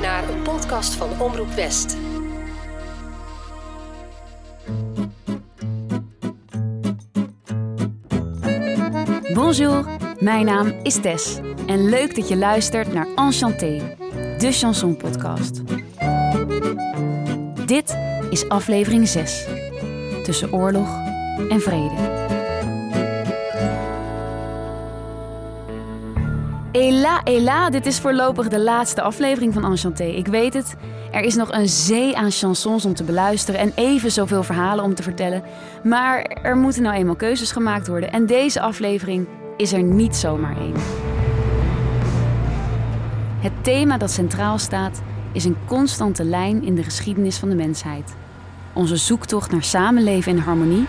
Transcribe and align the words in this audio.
naar 0.00 0.28
een 0.28 0.42
podcast 0.42 0.94
van 0.94 1.20
Omroep 1.20 1.50
West. 1.54 1.96
Bonjour, 9.34 9.86
mijn 10.18 10.44
naam 10.44 10.74
is 10.82 11.00
Tess 11.00 11.38
en 11.66 11.88
leuk 11.88 12.14
dat 12.14 12.28
je 12.28 12.36
luistert 12.36 12.92
naar 12.92 13.06
Enchanté, 13.14 13.96
de 14.38 14.52
chanson 14.52 14.96
podcast. 14.96 15.62
Dit 17.66 17.98
is 18.30 18.48
aflevering 18.48 19.08
6, 19.08 19.46
tussen 20.22 20.52
oorlog 20.52 20.88
en 21.48 21.60
vrede. 21.60 22.23
Ela, 26.74 27.22
ela, 27.22 27.70
dit 27.70 27.86
is 27.86 28.00
voorlopig 28.00 28.48
de 28.48 28.60
laatste 28.60 29.02
aflevering 29.02 29.54
van 29.54 29.64
Enchanté. 29.64 30.04
Ik 30.04 30.26
weet 30.26 30.54
het, 30.54 30.76
er 31.12 31.20
is 31.20 31.34
nog 31.34 31.52
een 31.52 31.68
zee 31.68 32.16
aan 32.16 32.30
chansons 32.30 32.84
om 32.84 32.94
te 32.94 33.04
beluisteren 33.04 33.60
en 33.60 33.72
even 33.74 34.10
zoveel 34.10 34.42
verhalen 34.42 34.84
om 34.84 34.94
te 34.94 35.02
vertellen. 35.02 35.42
Maar 35.84 36.22
er 36.22 36.56
moeten 36.56 36.82
nou 36.82 36.94
eenmaal 36.94 37.16
keuzes 37.16 37.52
gemaakt 37.52 37.86
worden 37.86 38.12
en 38.12 38.26
deze 38.26 38.60
aflevering 38.60 39.26
is 39.56 39.72
er 39.72 39.82
niet 39.82 40.16
zomaar 40.16 40.56
één. 40.56 40.74
Het 43.40 43.52
thema 43.60 43.98
dat 43.98 44.10
centraal 44.10 44.58
staat 44.58 45.02
is 45.32 45.44
een 45.44 45.56
constante 45.66 46.24
lijn 46.24 46.62
in 46.62 46.74
de 46.74 46.82
geschiedenis 46.82 47.36
van 47.36 47.48
de 47.48 47.54
mensheid. 47.54 48.14
Onze 48.72 48.96
zoektocht 48.96 49.50
naar 49.50 49.64
samenleven 49.64 50.32
in 50.32 50.38
harmonie, 50.38 50.86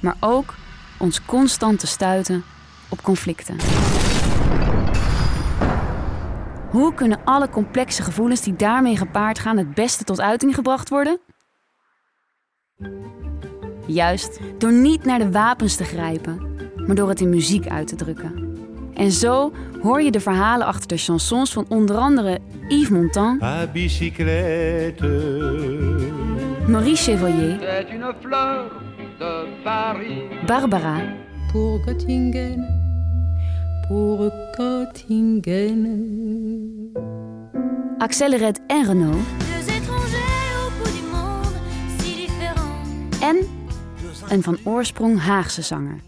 maar 0.00 0.16
ook 0.20 0.54
ons 0.98 1.24
constante 1.24 1.86
stuiten 1.86 2.44
op 2.88 3.02
conflicten. 3.02 3.56
Hoe 6.72 6.94
kunnen 6.94 7.24
alle 7.24 7.48
complexe 7.48 8.02
gevoelens 8.02 8.40
die 8.40 8.56
daarmee 8.56 8.96
gepaard 8.96 9.38
gaan 9.38 9.56
het 9.56 9.74
beste 9.74 10.04
tot 10.04 10.20
uiting 10.20 10.54
gebracht 10.54 10.88
worden? 10.88 11.20
Juist 13.86 14.40
door 14.58 14.72
niet 14.72 15.04
naar 15.04 15.18
de 15.18 15.30
wapens 15.30 15.76
te 15.76 15.84
grijpen, 15.84 16.56
maar 16.86 16.94
door 16.94 17.08
het 17.08 17.20
in 17.20 17.28
muziek 17.28 17.68
uit 17.68 17.86
te 17.86 17.96
drukken. 17.96 18.56
En 18.94 19.10
zo 19.10 19.52
hoor 19.82 20.02
je 20.02 20.10
de 20.10 20.20
verhalen 20.20 20.66
achter 20.66 20.88
de 20.88 20.96
chansons 20.96 21.52
van 21.52 21.66
onder 21.68 21.96
andere 21.96 22.38
Yves 22.68 22.88
Montand. 22.88 23.40
Maurice 26.66 27.10
Chevalier, 27.10 27.58
C'est 27.60 27.90
une 27.94 28.14
fleur 28.20 28.70
de 29.18 29.46
Paris. 29.62 30.46
Barbara 30.46 31.00
pour 31.52 31.80
Göttingen, 31.84 32.81
pour 33.88 34.30
Göttingen. 34.56 35.82
Axel 38.00 38.34
Red 38.34 38.58
en 38.70 38.82
Renault 38.88 39.22
Deux 39.40 39.68
étrangers 39.76 40.52
au 40.66 40.70
bout 40.78 40.92
du 40.96 41.02
monde, 41.12 41.56
si 41.98 42.14
différents. 42.26 42.82
en 43.22 43.36
een 44.30 44.42
van 44.42 44.56
oorsprong 44.64 45.20
Haagse 45.20 45.62
zanger, 45.62 46.00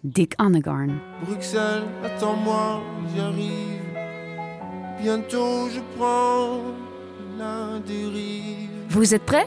Dick 0.00 0.34
Annegarn. 0.36 1.00
Bruxelles, 1.24 1.84
attends-moi, 2.04 2.80
j'arrive. 3.16 3.80
Bientôt 5.02 5.68
je 5.70 5.80
prends 5.96 6.60
la 7.38 7.80
dérive. 7.86 8.68
Vous 8.88 9.14
êtes 9.14 9.24
prêts? 9.24 9.46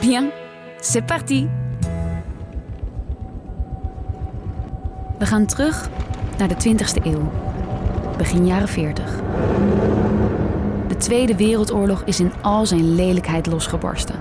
Bien, 0.00 0.30
c'est 0.80 1.04
parti! 1.06 1.48
We 5.18 5.26
gaan 5.26 5.46
terug 5.46 5.74
naar 6.38 6.48
de 6.48 6.68
20e 6.68 7.04
eeuw, 7.04 7.30
begin 8.16 8.46
jaren 8.46 8.68
40. 8.68 9.20
De 10.88 10.96
Tweede 10.96 11.36
Wereldoorlog 11.36 12.02
is 12.04 12.20
in 12.20 12.32
al 12.42 12.66
zijn 12.66 12.94
lelijkheid 12.94 13.46
losgebarsten. 13.46 14.14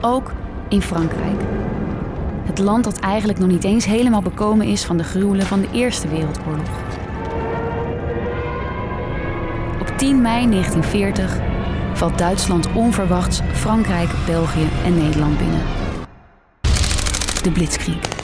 Ook 0.00 0.32
in 0.68 0.82
Frankrijk. 0.82 1.40
Het 2.44 2.58
land 2.58 2.84
dat 2.84 2.98
eigenlijk 2.98 3.38
nog 3.38 3.48
niet 3.48 3.64
eens 3.64 3.84
helemaal 3.84 4.22
bekomen 4.22 4.66
is 4.66 4.84
van 4.84 4.96
de 4.96 5.04
gruwelen 5.04 5.46
van 5.46 5.60
de 5.60 5.68
Eerste 5.72 6.08
Wereldoorlog. 6.08 6.68
Op 9.80 9.98
10 9.98 10.20
mei 10.20 10.50
1940 10.50 11.38
valt 11.92 12.18
Duitsland 12.18 12.72
onverwachts 12.72 13.40
Frankrijk, 13.52 14.10
België 14.26 14.68
en 14.84 14.98
Nederland 14.98 15.38
binnen. 15.38 15.62
De 17.42 17.50
Blitzkrieg. 17.52 18.15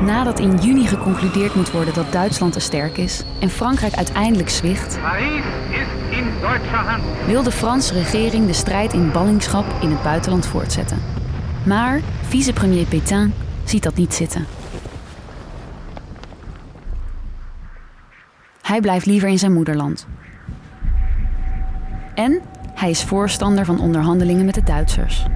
Nadat 0.00 0.38
in 0.38 0.56
juni 0.56 0.86
geconcludeerd 0.86 1.54
moet 1.54 1.70
worden 1.70 1.94
dat 1.94 2.12
Duitsland 2.12 2.52
te 2.52 2.60
sterk 2.60 2.96
is 2.96 3.24
en 3.40 3.50
Frankrijk 3.50 3.94
uiteindelijk 3.94 4.48
zwicht, 4.48 4.98
Paris 5.00 5.44
ist 5.70 6.18
in 6.18 6.24
Hand. 6.70 7.02
wil 7.26 7.42
de 7.42 7.50
Franse 7.50 7.92
regering 7.92 8.46
de 8.46 8.52
strijd 8.52 8.92
in 8.92 9.12
ballingschap 9.12 9.64
in 9.80 9.90
het 9.90 10.02
buitenland 10.02 10.46
voortzetten. 10.46 10.98
Maar 11.66 12.00
vicepremier 12.22 12.86
Pétain 12.86 13.34
ziet 13.64 13.82
dat 13.82 13.94
niet 13.94 14.14
zitten. 14.14 14.46
Hij 18.62 18.80
blijft 18.80 19.06
liever 19.06 19.28
in 19.28 19.38
zijn 19.38 19.52
moederland. 19.52 20.06
En 22.14 22.40
hij 22.74 22.90
is 22.90 23.04
voorstander 23.04 23.64
van 23.64 23.80
onderhandelingen 23.80 24.44
met 24.44 24.54
de 24.54 24.62
Duitsers. 24.62 25.26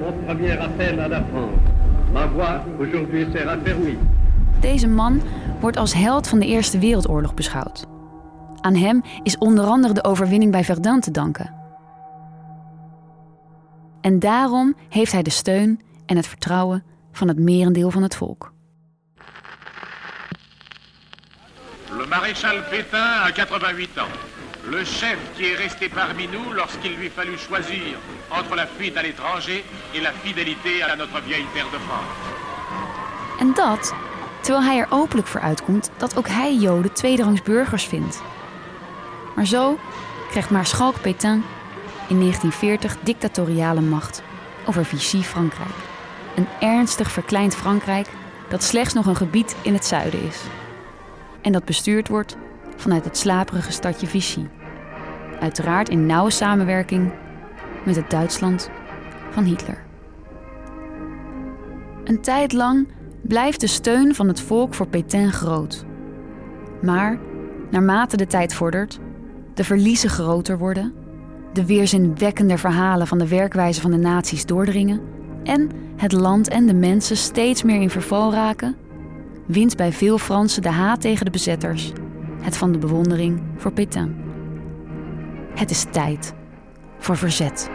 Mon 0.00 0.24
premier 0.24 0.58
appel 0.58 1.00
à 1.00 1.08
la 1.08 1.24
France. 1.30 1.69
Ma 2.12 2.28
voix 2.28 2.60
aujourd'hui 2.78 3.28
sera. 3.32 3.58
Deze 4.60 4.88
man 4.88 5.22
wordt 5.60 5.76
als 5.76 5.94
held 5.94 6.28
van 6.28 6.38
de 6.38 6.46
Eerste 6.46 6.78
Wereldoorlog 6.78 7.34
beschouwd. 7.34 7.86
Aan 8.60 8.74
hem 8.74 9.02
is 9.22 9.38
onder 9.38 9.64
andere 9.64 9.92
de 9.92 10.04
overwinning 10.04 10.52
bij 10.52 10.64
Verdun 10.64 11.00
te 11.00 11.10
danken. 11.10 11.54
En 14.00 14.18
daarom 14.18 14.76
heeft 14.88 15.12
hij 15.12 15.22
de 15.22 15.30
steun 15.30 15.80
en 16.06 16.16
het 16.16 16.26
vertrouwen 16.26 16.84
van 17.12 17.28
het 17.28 17.38
merendeel 17.38 17.90
van 17.90 18.02
het 18.02 18.16
volk. 18.16 18.52
Le 21.98 22.06
maréchal 22.08 22.62
Pétain 22.70 23.02
a 23.02 23.22
88 23.22 23.98
ans. 23.98 24.29
Le 24.70 24.84
chef 24.84 25.18
qui 25.36 25.44
est 25.44 25.56
resté 25.56 25.88
parmi 25.88 26.28
nous 26.28 26.52
lorsqu'il 26.52 26.94
lui 26.96 27.08
fallut 27.08 27.38
choisir 27.38 27.98
entre 28.30 28.54
la 28.54 28.66
fuite 28.66 28.96
à 28.96 29.02
l'étranger 29.02 29.64
et 29.94 30.00
la 30.00 30.12
fidélité 30.12 30.82
à 30.82 30.96
notre 30.96 31.20
vieille 31.22 31.46
terre 31.54 31.70
de 31.72 31.78
France. 31.78 32.14
En 33.40 33.52
dat 33.54 33.94
terwijl 34.40 34.66
hij 34.66 34.78
er 34.78 34.86
openlijk 34.90 35.28
voor 35.28 35.40
uitkomt 35.40 35.90
dat 35.96 36.16
ook 36.16 36.28
hij 36.28 36.56
Joden 36.56 36.92
tweederangs 36.92 37.42
burgers 37.42 37.84
vindt. 37.84 38.22
Maar 39.36 39.46
zo 39.46 39.78
krijgt 40.30 40.50
Maarschalk 40.50 41.00
Pétain 41.00 41.44
in 42.08 42.18
1940 42.18 42.96
dictatoriale 43.02 43.80
macht 43.80 44.22
over 44.64 44.84
Vichy 44.84 45.22
Frankrijk. 45.22 45.76
Een 46.36 46.48
ernstig 46.60 47.10
verkleind 47.10 47.56
Frankrijk 47.56 48.08
dat 48.48 48.62
slechts 48.62 48.94
nog 48.94 49.06
een 49.06 49.16
gebied 49.16 49.56
in 49.62 49.74
het 49.74 49.84
zuiden 49.84 50.22
is. 50.22 50.40
En 51.42 51.52
dat 51.52 51.64
bestuurd 51.64 52.08
wordt 52.08 52.36
vanuit 52.76 53.04
het 53.04 53.18
slaperige 53.18 53.72
stadje 53.72 54.06
Vichy. 54.06 54.46
Uiteraard 55.40 55.88
in 55.88 56.06
nauwe 56.06 56.30
samenwerking 56.30 57.12
met 57.84 57.96
het 57.96 58.10
Duitsland 58.10 58.70
van 59.30 59.44
Hitler. 59.44 59.82
Een 62.04 62.20
tijd 62.20 62.52
lang 62.52 62.88
blijft 63.22 63.60
de 63.60 63.66
steun 63.66 64.14
van 64.14 64.28
het 64.28 64.40
volk 64.40 64.74
voor 64.74 64.88
Pétain 64.88 65.32
groot. 65.32 65.84
Maar 66.82 67.18
naarmate 67.70 68.16
de 68.16 68.26
tijd 68.26 68.54
vordert, 68.54 68.98
de 69.54 69.64
verliezen 69.64 70.10
groter 70.10 70.58
worden, 70.58 70.92
de 71.52 71.66
weerzinwekkende 71.66 72.58
verhalen 72.58 73.06
van 73.06 73.18
de 73.18 73.28
werkwijze 73.28 73.80
van 73.80 73.90
de 73.90 73.96
nazi's 73.96 74.46
doordringen 74.46 75.00
en 75.44 75.70
het 75.96 76.12
land 76.12 76.48
en 76.48 76.66
de 76.66 76.74
mensen 76.74 77.16
steeds 77.16 77.62
meer 77.62 77.80
in 77.80 77.90
verval 77.90 78.32
raken, 78.32 78.76
wint 79.46 79.76
bij 79.76 79.92
veel 79.92 80.18
Fransen 80.18 80.62
de 80.62 80.68
haat 80.68 81.00
tegen 81.00 81.24
de 81.24 81.30
bezetters 81.30 81.92
het 82.40 82.56
van 82.56 82.72
de 82.72 82.78
bewondering 82.78 83.40
voor 83.56 83.72
Pétain. 83.72 84.29
Het 85.54 85.70
is 85.70 85.84
tijd 85.90 86.32
voor 86.98 87.16
verzet. 87.16 87.70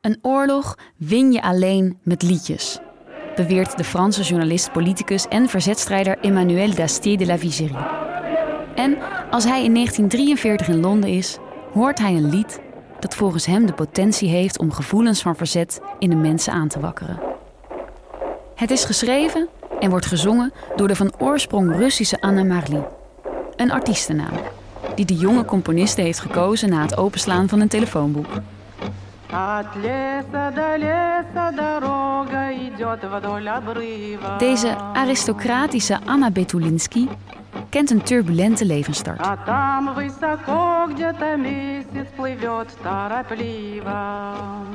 Een 0.00 0.18
oorlog 0.22 0.78
win 0.96 1.32
je 1.32 1.42
alleen 1.42 1.98
met 2.02 2.22
liedjes, 2.22 2.78
beweert 3.36 3.76
de 3.76 3.84
Franse 3.84 4.22
journalist, 4.22 4.72
politicus 4.72 5.28
en 5.28 5.48
verzetstrijder 5.48 6.18
Emmanuel 6.18 6.74
Dastier 6.74 7.18
de 7.18 7.26
la 7.26 7.38
Vigerie. 7.38 7.86
En 8.74 8.98
als 9.30 9.44
hij 9.44 9.64
in 9.64 9.74
1943 9.74 10.68
in 10.68 10.80
Londen 10.80 11.10
is, 11.10 11.38
hoort 11.72 11.98
hij 11.98 12.14
een 12.14 12.30
lied 12.30 12.60
dat 13.00 13.14
volgens 13.14 13.46
hem 13.46 13.66
de 13.66 13.72
potentie 13.72 14.28
heeft 14.28 14.58
om 14.58 14.72
gevoelens 14.72 15.22
van 15.22 15.36
verzet 15.36 15.80
in 15.98 16.10
de 16.10 16.16
mensen 16.16 16.52
aan 16.52 16.68
te 16.68 16.80
wakkeren. 16.80 17.20
Het 18.54 18.70
is 18.70 18.84
geschreven 18.84 19.48
en 19.80 19.90
wordt 19.90 20.06
gezongen 20.06 20.52
door 20.76 20.88
de 20.88 20.96
van 20.96 21.12
oorsprong 21.18 21.76
Russische 21.76 22.20
Anna 22.20 22.44
Marly, 22.44 22.86
een 23.56 23.70
artiestennaam 23.70 24.34
die 24.98 25.16
de 25.16 25.16
jonge 25.16 25.44
componiste 25.44 26.00
heeft 26.00 26.20
gekozen 26.20 26.70
na 26.70 26.82
het 26.82 26.96
openslaan 26.96 27.48
van 27.48 27.60
een 27.60 27.68
telefoonboek. 27.68 28.26
Deze 34.38 34.76
aristocratische 34.76 35.98
Anna 36.04 36.30
Betulinski 36.30 37.08
kent 37.68 37.90
een 37.90 38.02
turbulente 38.02 38.64
levensstart. 38.64 39.20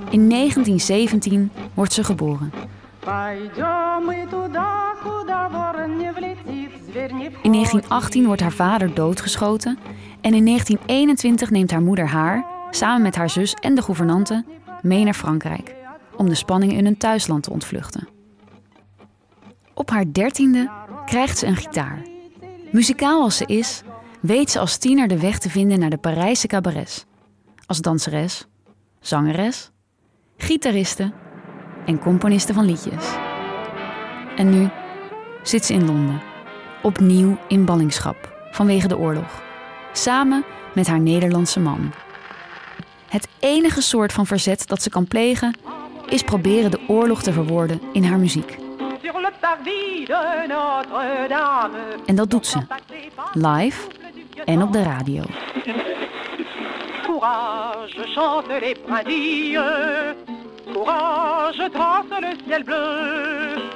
In 0.09 0.29
1917 0.29 1.51
wordt 1.73 1.93
ze 1.93 2.03
geboren 2.03 2.51
in 7.41 7.51
1918 7.51 8.25
wordt 8.25 8.41
haar 8.41 8.51
vader 8.51 8.93
doodgeschoten 8.93 9.79
en 10.21 10.33
in 10.33 10.45
1921 10.45 11.49
neemt 11.49 11.71
haar 11.71 11.81
moeder 11.81 12.07
haar, 12.07 12.45
samen 12.69 13.01
met 13.01 13.15
haar 13.15 13.29
zus 13.29 13.53
en 13.53 13.75
de 13.75 13.81
gouvernante, 13.81 14.45
mee 14.81 15.03
naar 15.03 15.13
Frankrijk 15.13 15.75
om 16.17 16.29
de 16.29 16.35
spanningen 16.35 16.75
in 16.75 16.85
hun 16.85 16.97
thuisland 16.97 17.43
te 17.43 17.51
ontvluchten. 17.51 18.07
Op 19.73 19.89
haar 19.89 20.05
dertiende 20.11 20.71
krijgt 21.05 21.37
ze 21.37 21.45
een 21.45 21.55
gitaar. 21.55 22.01
Muzikaal 22.71 23.21
als 23.21 23.37
ze 23.37 23.45
is, 23.45 23.81
weet 24.21 24.51
ze 24.51 24.59
als 24.59 24.77
tiener 24.77 25.07
de 25.07 25.19
weg 25.19 25.39
te 25.39 25.49
vinden 25.49 25.79
naar 25.79 25.89
de 25.89 25.97
Parijse 25.97 26.47
cabarets. 26.47 27.05
Als 27.65 27.81
danseres, 27.81 28.47
zangeres, 28.99 29.71
gitariste 30.37 31.13
en 31.85 31.99
componiste 31.99 32.53
van 32.53 32.65
liedjes. 32.65 33.15
En 34.35 34.49
nu 34.49 34.69
zit 35.43 35.65
ze 35.65 35.73
in 35.73 35.85
Londen, 35.85 36.21
opnieuw 36.81 37.37
in 37.47 37.65
ballingschap 37.65 38.33
vanwege 38.51 38.87
de 38.87 38.97
oorlog, 38.97 39.41
samen 39.91 40.45
met 40.73 40.87
haar 40.87 40.99
Nederlandse 40.99 41.59
man. 41.59 41.91
Het 43.09 43.27
enige 43.39 43.81
soort 43.81 44.13
van 44.13 44.25
verzet 44.25 44.67
dat 44.67 44.81
ze 44.81 44.89
kan 44.89 45.07
plegen 45.07 45.57
is 46.09 46.23
proberen 46.23 46.71
de 46.71 46.79
oorlog 46.87 47.23
te 47.23 47.33
verwoorden 47.33 47.81
in 47.91 48.03
haar 48.03 48.19
muziek. 48.19 48.57
En 52.05 52.15
dat 52.15 52.29
doet 52.29 52.47
ze, 52.47 52.59
live 53.33 53.87
en 54.45 54.61
op 54.61 54.73
de 54.73 54.83
radio. 54.83 55.23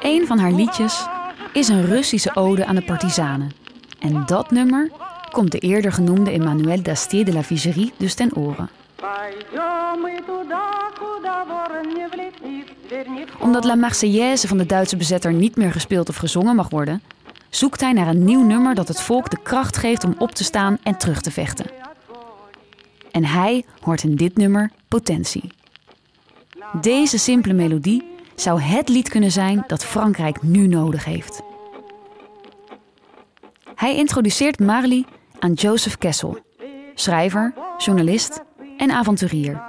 Een 0.02 0.28
van 0.28 0.40
haar 0.40 0.52
liedjes 0.52 1.06
is 1.54 1.68
een 1.68 1.86
Russische 1.86 2.36
ode 2.36 2.66
aan 2.66 2.76
de 2.76 2.82
partizanen. 2.82 3.52
En 4.00 4.24
dat 4.26 4.52
nummer 4.52 4.92
komt 5.32 5.52
de 5.52 5.60
eerder 5.60 5.92
genoemde 5.92 6.32
Emmanuel 6.32 6.82
Dastier 6.82 7.26
de 7.26 7.34
la 7.34 7.44
Vigerie 7.44 7.94
dus 7.98 8.14
ten 8.14 8.36
oren. 8.36 8.70
Omdat 13.40 13.64
La 13.64 13.76
Marseillaise 13.76 14.48
van 14.48 14.58
de 14.58 14.66
Duitse 14.66 14.98
bezetter 14.98 15.34
niet 15.34 15.56
meer 15.56 15.72
gespeeld 15.72 16.10
of 16.10 16.16
gezongen 16.16 16.56
mag 16.56 16.70
worden, 16.70 17.02
zoekt 17.50 17.82
hij 17.82 17.94
naar 17.94 18.08
een 18.08 18.24
nieuw 18.24 18.44
nummer 18.44 18.76
dat 18.76 18.88
het 18.88 19.02
volk 19.02 19.30
de 19.30 19.42
kracht 19.44 19.78
geeft 19.78 20.04
om 20.04 20.16
op 20.18 20.32
te 20.32 20.44
staan 20.44 20.78
en 20.84 20.98
terug 20.98 21.22
te 21.22 21.32
vechten. 21.32 21.66
En 23.12 23.26
hij 23.26 23.66
hoort 23.82 24.04
in 24.04 24.16
dit 24.16 24.38
nummer 24.38 24.72
potentie. 24.88 25.57
Deze 26.74 27.18
simpele 27.18 27.54
melodie 27.54 28.16
zou 28.36 28.62
het 28.62 28.90
lied 28.90 29.10
kunnen 29.10 29.32
zijn 29.32 29.64
dat 29.68 29.86
Frankrijk 29.86 30.42
nu 30.42 30.68
nodig 30.68 31.06
heeft. 31.06 31.42
Hij 33.76 33.96
introduceert 33.96 34.60
Marley 34.60 35.06
aan 35.40 35.54
Joseph 35.54 35.98
Kessel, 35.98 36.40
schrijver, 36.96 37.54
journalist 37.78 38.42
en 38.78 38.92
avonturier. 38.92 39.62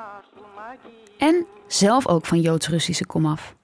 En 1.18 1.46
zelf 1.66 2.08
ook 2.08 2.26
van 2.26 2.40
Joods-Russische 2.40 3.06
komaf. 3.06 3.54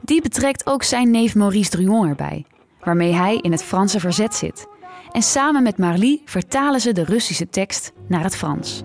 Die 0.00 0.22
betrekt 0.22 0.66
ook 0.66 0.82
zijn 0.82 1.10
neef 1.10 1.34
Maurice 1.34 1.70
Druon 1.70 2.08
erbij, 2.08 2.44
waarmee 2.80 3.12
hij 3.12 3.36
in 3.36 3.52
het 3.52 3.62
Franse 3.62 4.00
verzet 4.00 4.34
zit. 4.34 4.66
En 5.10 5.22
samen 5.22 5.62
met 5.62 5.78
Marly 5.78 6.20
vertalen 6.24 6.80
ze 6.80 6.92
de 6.92 7.04
Russische 7.04 7.48
tekst 7.48 7.92
naar 8.06 8.22
het 8.22 8.36
Frans. 8.36 8.82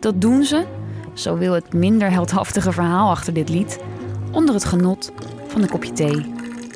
Dat 0.00 0.20
doen 0.20 0.44
ze, 0.44 0.66
zo 1.18 1.36
wil 1.36 1.52
het 1.52 1.72
minder 1.72 2.10
heldhaftige 2.10 2.72
verhaal 2.72 3.10
achter 3.10 3.32
dit 3.32 3.48
lied, 3.48 3.78
onder 4.32 4.54
het 4.54 4.64
genot 4.64 5.12
van 5.46 5.62
een 5.62 5.68
kopje 5.68 5.92
thee 5.92 6.16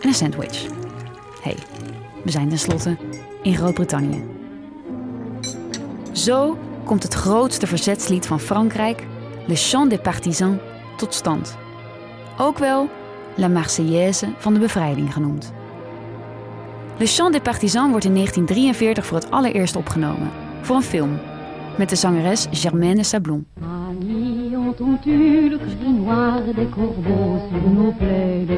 en 0.01 0.09
een 0.09 0.15
sandwich. 0.15 0.67
hey, 1.43 1.57
we 2.25 2.31
zijn 2.31 2.49
tenslotte 2.49 2.97
in 3.43 3.57
Groot-Brittannië. 3.57 4.25
Zo 6.13 6.59
komt 6.85 7.03
het 7.03 7.15
grootste 7.15 7.67
verzetslied 7.67 8.27
van 8.27 8.41
Frankrijk, 8.41 9.07
Le 9.47 9.57
Chant 9.57 9.91
des 9.91 10.01
Partisans, 10.01 10.61
tot 10.97 11.15
stand. 11.15 11.57
Ook 12.39 12.59
wel 12.59 12.91
La 13.37 13.49
Marseillaise 13.49 14.33
van 14.39 14.55
de 14.55 14.61
bevrijding 14.61 15.13
genoemd. 15.13 15.53
Le 16.97 17.07
Chant 17.07 17.33
des 17.33 17.43
Partisans 17.43 17.91
wordt 17.91 18.05
in 18.05 18.15
1943 18.15 19.07
voor 19.07 19.17
het 19.17 19.31
allereerst 19.31 19.77
opgenomen, 19.77 20.31
voor 20.61 20.77
een 20.77 20.83
film, 20.83 21.19
met 21.79 21.89
de 21.89 21.97
zangeres 21.97 22.47
Germaine 22.51 23.03
Sablon. 23.03 23.47
Entends-tu 24.73 25.51
le 25.51 25.59
des 26.55 26.67
corbeaux 26.71 27.39
sur 27.51 27.71
nos 27.71 27.93
plaines 27.93 28.49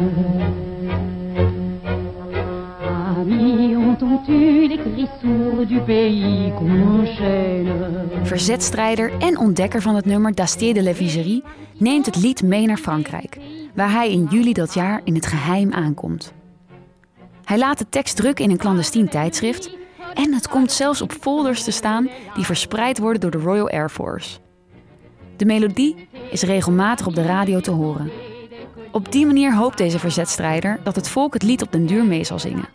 Verzetstrijder 8.23 9.13
en 9.19 9.39
ontdekker 9.39 9.83
van 9.83 9.95
het 9.95 10.05
nummer 10.05 10.35
Dastier 10.35 10.75
de 10.75 10.83
la 10.83 10.95
Vigerie 10.95 11.43
neemt 11.79 12.07
het 12.07 12.17
lied 12.17 12.43
mee 12.43 12.67
naar 12.67 12.77
Frankrijk, 12.77 13.39
waar 13.75 13.93
hij 13.93 14.11
in 14.11 14.27
juli 14.31 14.53
dat 14.53 14.75
jaar 14.75 15.01
in 15.05 15.15
het 15.15 15.27
geheim 15.27 15.73
aankomt. 15.73 16.33
Hij 17.45 17.59
laat 17.59 17.79
de 17.79 17.89
tekst 17.89 18.17
drukken 18.17 18.45
in 18.45 18.51
een 18.51 18.57
clandestien 18.57 19.09
tijdschrift 19.09 19.77
en 20.15 20.35
het 20.35 20.49
komt 20.49 20.73
zelfs 20.73 21.03
op 21.03 21.13
folders 21.13 21.65
te 21.65 21.71
staan 21.71 22.09
die 22.35 22.45
verspreid 22.45 22.99
worden 22.99 23.21
door 23.21 23.31
de 23.31 23.39
Royal 23.39 23.71
Air 23.71 23.91
Force. 23.91 24.43
De 25.37 25.45
melodie 25.45 26.09
is 26.31 26.43
regelmatig 26.43 27.07
op 27.07 27.15
de 27.15 27.23
radio 27.23 27.61
te 27.61 27.71
horen. 27.71 28.11
Op 28.91 29.13
die 29.13 29.27
manier 29.27 29.55
hoopt 29.55 29.79
deze 29.79 29.99
verzetstrijder 29.99 30.81
dat 30.83 30.97
het 30.97 31.09
volk 31.09 31.33
het 31.33 31.43
lied 31.43 31.63
op 31.63 31.73
den 31.73 31.87
duur 31.87 32.05
mee 32.05 32.25
zal 32.25 32.39
zingen. 32.39 32.69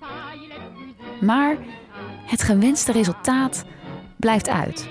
Maar 1.21 1.57
het 2.25 2.43
gewenste 2.43 2.91
resultaat 2.91 3.65
blijft 4.15 4.49
uit. 4.49 4.87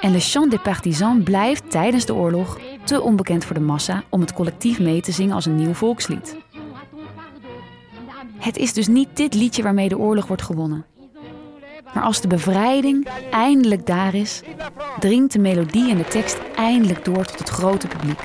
En 0.00 0.12
Le 0.12 0.20
Chant 0.20 0.50
des 0.50 0.62
Partisans 0.62 1.22
blijft 1.24 1.70
tijdens 1.70 2.04
de 2.04 2.14
oorlog 2.14 2.58
te 2.84 3.00
onbekend 3.00 3.44
voor 3.44 3.54
de 3.54 3.60
massa 3.60 4.02
om 4.08 4.20
het 4.20 4.32
collectief 4.32 4.80
mee 4.80 5.00
te 5.00 5.12
zingen 5.12 5.34
als 5.34 5.46
een 5.46 5.56
nieuw 5.56 5.74
volkslied. 5.74 6.36
Het 8.38 8.56
is 8.56 8.72
dus 8.72 8.86
niet 8.86 9.08
dit 9.16 9.34
liedje 9.34 9.62
waarmee 9.62 9.88
de 9.88 9.98
oorlog 9.98 10.26
wordt 10.26 10.42
gewonnen. 10.42 10.84
Maar 11.94 12.02
als 12.02 12.20
de 12.20 12.28
bevrijding 12.28 13.08
eindelijk 13.30 13.86
daar 13.86 14.14
is, 14.14 14.42
dringt 14.98 15.32
de 15.32 15.38
melodie 15.38 15.90
en 15.90 15.96
de 15.96 16.04
tekst 16.04 16.38
eindelijk 16.56 17.04
door 17.04 17.24
tot 17.24 17.38
het 17.38 17.48
grote 17.48 17.86
publiek. 17.86 18.20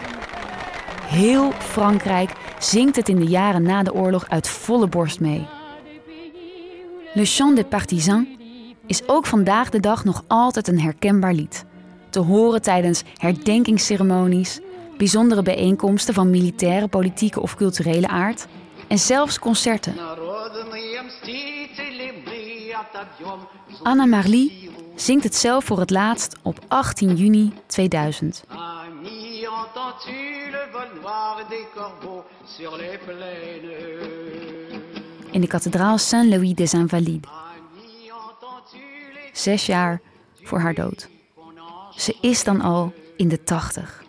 Heel 1.06 1.52
Frankrijk 1.52 2.32
zingt 2.60 2.96
het 2.96 3.10
in 3.10 3.20
de 3.20 3.26
jaren 3.26 3.64
na 3.64 3.84
de 3.84 3.94
oorlog 3.94 4.26
uit 4.30 4.48
volle 4.48 4.88
borst 4.88 5.20
mee. 5.20 5.48
Le 7.14 7.26
Chant 7.26 7.56
des 7.56 7.66
Partisans 7.70 8.28
is 8.86 9.08
ook 9.08 9.26
vandaag 9.26 9.70
de 9.70 9.80
dag 9.80 10.04
nog 10.04 10.24
altijd 10.28 10.68
een 10.68 10.80
herkenbaar 10.80 11.34
lied. 11.34 11.66
Te 12.10 12.20
horen 12.20 12.62
tijdens 12.62 13.04
herdenkingsceremonies, 13.18 14.60
bijzondere 14.98 15.42
bijeenkomsten 15.42 16.14
van 16.14 16.30
militaire, 16.30 16.88
politieke 16.88 17.42
of 17.42 17.56
culturele 17.56 18.08
aard 18.08 18.48
en 18.88 19.00
zelfs 19.00 19.40
concerten. 19.40 19.94
Anna 23.84 24.06
Marly 24.06 24.70
zingt 24.96 25.24
het 25.24 25.36
zelf 25.36 25.66
voor 25.66 25.80
het 25.80 25.90
laatst 25.90 26.36
op 26.42 26.60
18 26.68 27.16
juni 27.16 27.54
2000. 27.66 28.44
Ami, 28.48 29.46
entends-tu 29.46 30.52
le 30.52 30.68
vol 30.72 31.02
noir 31.02 31.46
des 31.50 31.66
corbeaux 31.75 32.25
sur 32.46 32.75
les 32.75 32.98
plaines 33.06 34.34
in 35.34 35.42
de 35.42 35.48
kathedraal 35.48 35.98
Saint-Louis 35.98 36.54
des 36.54 36.74
Invalides. 36.74 37.30
Zes 39.32 39.66
jaar 39.66 40.02
voor 40.42 40.60
haar 40.60 40.74
dood. 40.74 41.10
Ze 41.96 42.18
is 42.22 42.44
dan 42.44 42.62
al 42.62 42.94
in 43.18 43.28
de 43.28 43.44
tachtig. 43.44 44.04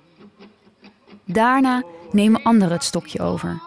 Daarna 1.25 1.83
nemen 2.11 2.43
anderen 2.43 2.75
het 2.75 2.85
stokje 2.85 3.21
over. 3.23 3.62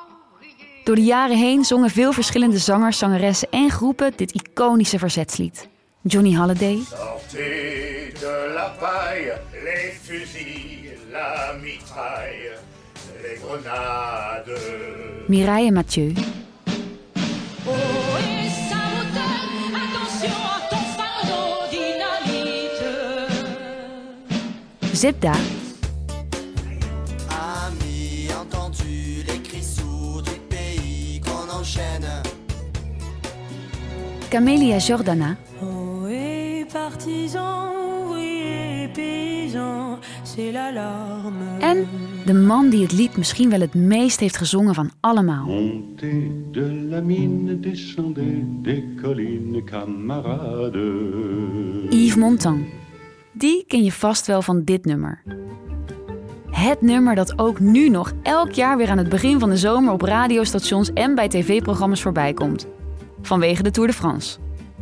Door 0.87 0.95
de 0.95 1.03
jaren 1.03 1.37
heen 1.37 1.63
zongen 1.65 1.89
veel 1.89 2.11
verschillende 2.13 2.57
zangers, 2.57 2.97
zangeressen 2.97 3.47
en 3.51 3.69
groepen 3.71 4.13
dit 4.15 4.31
iconische 4.31 4.99
verzetslied. 4.99 5.67
Johnny 6.01 6.33
Halliday, 6.33 6.79
Sortez 6.89 8.19
de 8.19 8.51
la 8.53 8.75
paille, 8.79 9.33
les 9.63 9.93
fusils, 10.01 10.89
la 11.11 11.53
mitraille, 11.61 12.51
les 13.21 13.39
grenades. 13.41 14.59
Mireille 15.27 15.71
Mathieu, 15.71 16.13
Oh, 17.65 17.71
et 18.19 18.49
saboteur, 18.69 19.49
attention 19.83 20.37
à 20.45 20.69
ton 20.69 20.83
fardeau 20.97 21.67
dynamite. 21.69 22.85
Zebda, 24.95 25.33
entends-tu 34.33 34.57
les 34.57 34.71
cris 34.71 34.81
sourds 34.81 35.03
du 35.03 35.05
pays 35.05 35.17
qu'on 35.17 35.19
enchaîne 35.19 35.37
Camélia 35.37 35.37
Jordana 35.37 35.37
en 41.59 41.87
de 42.25 42.33
man 42.33 42.69
die 42.69 42.81
het 42.81 42.91
lied 42.91 43.17
misschien 43.17 43.49
wel 43.49 43.59
het 43.59 43.73
meest 43.73 44.19
heeft 44.19 44.37
gezongen 44.37 44.73
van 44.73 44.91
allemaal. 44.99 45.45
Montez 45.45 46.23
de 46.51 46.85
la 46.89 47.01
mine, 47.01 47.59
descendez 47.59 48.43
des 48.61 48.83
collines, 49.01 49.63
camarades. 49.63 50.81
Yves 51.89 52.15
Montand. 52.15 52.65
Die 53.31 53.63
ken 53.67 53.83
je 53.83 53.91
vast 53.91 54.27
wel 54.27 54.41
van 54.41 54.63
dit 54.63 54.85
nummer. 54.85 55.23
Het 56.49 56.81
nummer 56.81 57.15
dat 57.15 57.39
ook 57.39 57.59
nu 57.59 57.89
nog 57.89 58.13
elk 58.23 58.51
jaar 58.51 58.77
weer 58.77 58.89
aan 58.89 58.97
het 58.97 59.09
begin 59.09 59.39
van 59.39 59.49
de 59.49 59.57
zomer 59.57 59.93
op 59.93 60.01
radiostations 60.01 60.93
en 60.93 61.15
bij 61.15 61.27
tv-programma's 61.27 62.01
voorbij 62.01 62.33
komt. 62.33 62.67
Vanwege 63.21 63.63
de 63.63 63.71
Tour 63.71 63.87
de 63.87 63.93
France. 63.93 64.37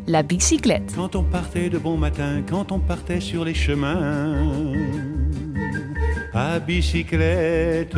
La 0.06 0.24
bicyclette. 0.24 0.94
Quand 0.96 1.15
on 1.15 1.24
partait 1.24 1.70
de 1.70 1.80
bon 1.80 1.98
matin, 1.98 2.44
quand 2.50 2.72
on 2.72 2.80
partait 2.80 3.22
sur 3.22 3.44
les 3.44 3.56
chemins, 3.56 4.36
à 6.34 6.60
bicyclette. 6.60 7.98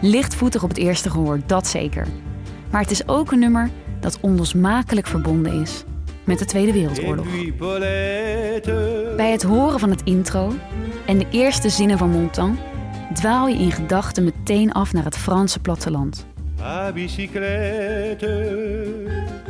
Lichtvoetig 0.00 0.62
op 0.62 0.68
het 0.68 0.78
eerste 0.78 1.10
gehoor, 1.10 1.40
dat 1.46 1.66
zeker. 1.66 2.06
Maar 2.70 2.80
het 2.80 2.90
is 2.90 3.08
ook 3.08 3.32
een 3.32 3.38
nummer 3.38 3.70
dat 4.00 4.18
onlosmakelijk 4.20 5.06
verbonden 5.06 5.60
is 5.60 5.84
met 6.24 6.38
de 6.38 6.44
Tweede 6.44 6.72
Wereldoorlog. 6.72 7.26
Bij 9.16 9.30
het 9.30 9.42
horen 9.42 9.80
van 9.80 9.90
het 9.90 10.02
intro 10.04 10.52
en 11.06 11.18
de 11.18 11.26
eerste 11.30 11.68
zinnen 11.68 11.98
van 11.98 12.10
Montand 12.10 12.58
dwaal 13.14 13.48
je 13.48 13.58
in 13.58 13.72
gedachten 13.72 14.24
meteen 14.24 14.72
af 14.72 14.92
naar 14.92 15.04
het 15.04 15.16
Franse 15.16 15.60
platteland. 15.60 16.26
À 16.62 16.92
bicyclette. 16.92 18.26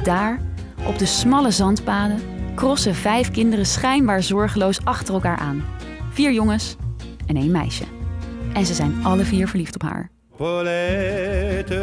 Daar, 0.02 0.40
op 0.87 0.99
de 0.99 1.07
smalle 1.07 1.50
zandpaden, 1.50 2.21
crossen 2.54 2.95
vijf 2.95 3.31
kinderen 3.31 3.66
schijnbaar 3.66 4.23
zorgeloos 4.23 4.85
achter 4.85 5.14
elkaar 5.14 5.37
aan. 5.37 5.64
Vier 6.11 6.33
jongens 6.33 6.76
en 7.26 7.37
één 7.37 7.50
meisje. 7.50 7.85
En 8.52 8.66
ze 8.66 8.75
zijn 8.75 8.95
alle 9.04 9.25
vier 9.25 9.49
verliefd 9.49 9.75
op 9.75 9.83
haar. 9.83 10.11
Paulette. 10.37 11.81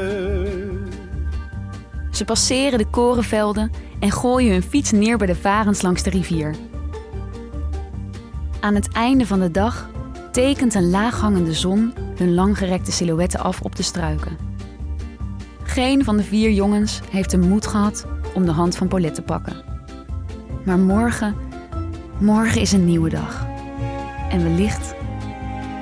Ze 2.12 2.26
passeren 2.26 2.78
de 2.78 2.90
korenvelden 2.90 3.72
en 4.00 4.12
gooien 4.12 4.52
hun 4.52 4.64
fiets 4.64 4.92
neer 4.92 5.18
bij 5.18 5.28
de 5.28 5.36
varens 5.36 5.82
langs 5.82 6.04
de 6.04 6.10
rivier. 6.10 6.56
Aan 8.60 8.76
het 8.76 8.92
einde 8.92 9.26
van 9.26 9.40
de 9.40 9.52
dag 9.52 9.90
tekent 10.32 10.74
een 10.74 10.90
laaghangende 10.90 11.54
zon 11.54 11.94
hun 12.16 12.34
langgerekte 12.34 12.92
silhouetten 12.92 13.40
af 13.40 13.62
op 13.62 13.76
de 13.76 13.84
struiken. 13.84 14.49
Geen 15.70 16.04
van 16.04 16.18
de 16.18 16.24
vier 16.24 16.52
jongens 16.52 17.00
heeft 17.12 17.30
de 17.30 17.38
moed 17.38 17.68
gehad 17.68 18.06
om 18.34 18.46
de 18.46 18.52
hand 18.52 18.78
van 18.78 18.88
Paulette 18.88 19.16
te 19.16 19.22
pakken. 19.22 19.54
Maar 20.66 20.80
morgen, 20.80 21.36
morgen 22.20 22.62
is 22.62 22.72
een 22.72 22.86
nieuwe 22.86 23.10
dag. 23.10 23.48
En 24.30 24.44
wellicht 24.44 24.94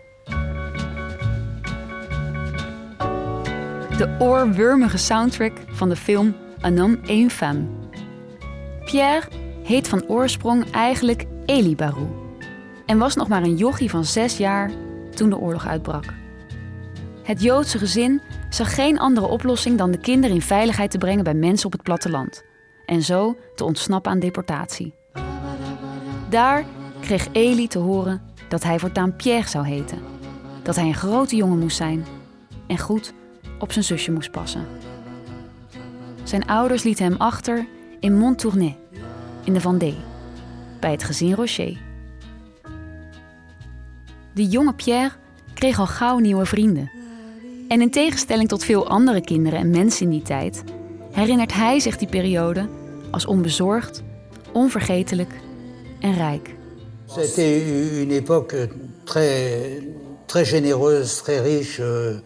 De 3.96 4.16
oorwurmige 4.18 4.98
soundtrack 4.98 5.52
van 5.66 5.88
de 5.88 5.96
film 5.96 6.34
Un 6.64 6.78
homme 6.78 7.30
femme. 7.30 7.64
Pierre 8.84 9.28
heet 9.62 9.88
van 9.88 10.08
oorsprong 10.08 10.70
eigenlijk 10.70 11.24
Elie 11.46 11.76
Barou 11.76 12.06
en 12.86 12.98
was 12.98 13.14
nog 13.14 13.28
maar 13.28 13.42
een 13.42 13.56
jochie 13.56 13.90
van 13.90 14.04
zes 14.04 14.36
jaar 14.36 14.70
toen 15.16 15.30
de 15.30 15.38
oorlog 15.38 15.66
uitbrak. 15.66 16.04
Het 17.22 17.42
Joodse 17.42 17.78
gezin 17.78 18.20
zag 18.48 18.74
geen 18.74 18.98
andere 18.98 19.26
oplossing 19.26 19.78
dan 19.78 19.90
de 19.90 19.98
kinderen 19.98 20.36
in 20.36 20.42
veiligheid 20.42 20.90
te 20.90 20.98
brengen 20.98 21.24
bij 21.24 21.34
mensen 21.34 21.66
op 21.66 21.72
het 21.72 21.82
platteland 21.82 22.44
en 22.86 23.02
zo 23.02 23.36
te 23.54 23.64
ontsnappen 23.64 24.12
aan 24.12 24.18
deportatie. 24.18 24.94
Daar 26.28 26.64
kreeg 27.00 27.28
Elie 27.32 27.68
te 27.68 27.78
horen 27.78 28.22
dat 28.48 28.62
hij 28.62 28.78
voortaan 28.78 29.16
Pierre 29.16 29.48
zou 29.48 29.66
heten, 29.66 29.98
dat 30.62 30.76
hij 30.76 30.86
een 30.86 30.94
grote 30.94 31.36
jongen 31.36 31.58
moest 31.58 31.76
zijn 31.76 32.04
en 32.66 32.78
goed 32.78 33.12
op 33.58 33.72
zijn 33.72 33.84
zusje 33.84 34.12
moest 34.12 34.30
passen. 34.30 34.66
Zijn 36.22 36.46
ouders 36.46 36.82
lieten 36.82 37.04
hem 37.04 37.16
achter 37.18 37.66
in 38.00 38.18
Montournay, 38.18 38.76
in 39.44 39.52
de 39.52 39.60
Vendée, 39.60 39.96
bij 40.80 40.90
het 40.90 41.04
gezin 41.04 41.34
Rocher. 41.34 41.85
De 44.36 44.46
jonge 44.46 44.74
Pierre 44.74 45.10
kreeg 45.54 45.78
al 45.78 45.86
gauw 45.86 46.18
nieuwe 46.18 46.46
vrienden. 46.46 46.90
En 47.68 47.80
in 47.80 47.90
tegenstelling 47.90 48.48
tot 48.48 48.64
veel 48.64 48.88
andere 48.88 49.20
kinderen 49.20 49.58
en 49.58 49.70
mensen 49.70 50.04
in 50.04 50.10
die 50.10 50.22
tijd, 50.22 50.64
herinnert 51.10 51.54
hij 51.54 51.80
zich 51.80 51.96
die 51.96 52.08
periode 52.08 52.68
als 53.10 53.26
onbezorgd, 53.26 54.02
onvergetelijk 54.52 55.30
en 56.00 56.14
rijk. 56.14 56.54
C'était 57.06 57.62
une 58.02 58.14
époque 58.14 58.68
très, 59.04 59.82
très 60.26 60.48
généreuse, 60.48 61.22
très 61.22 61.40
riche. 61.40 62.22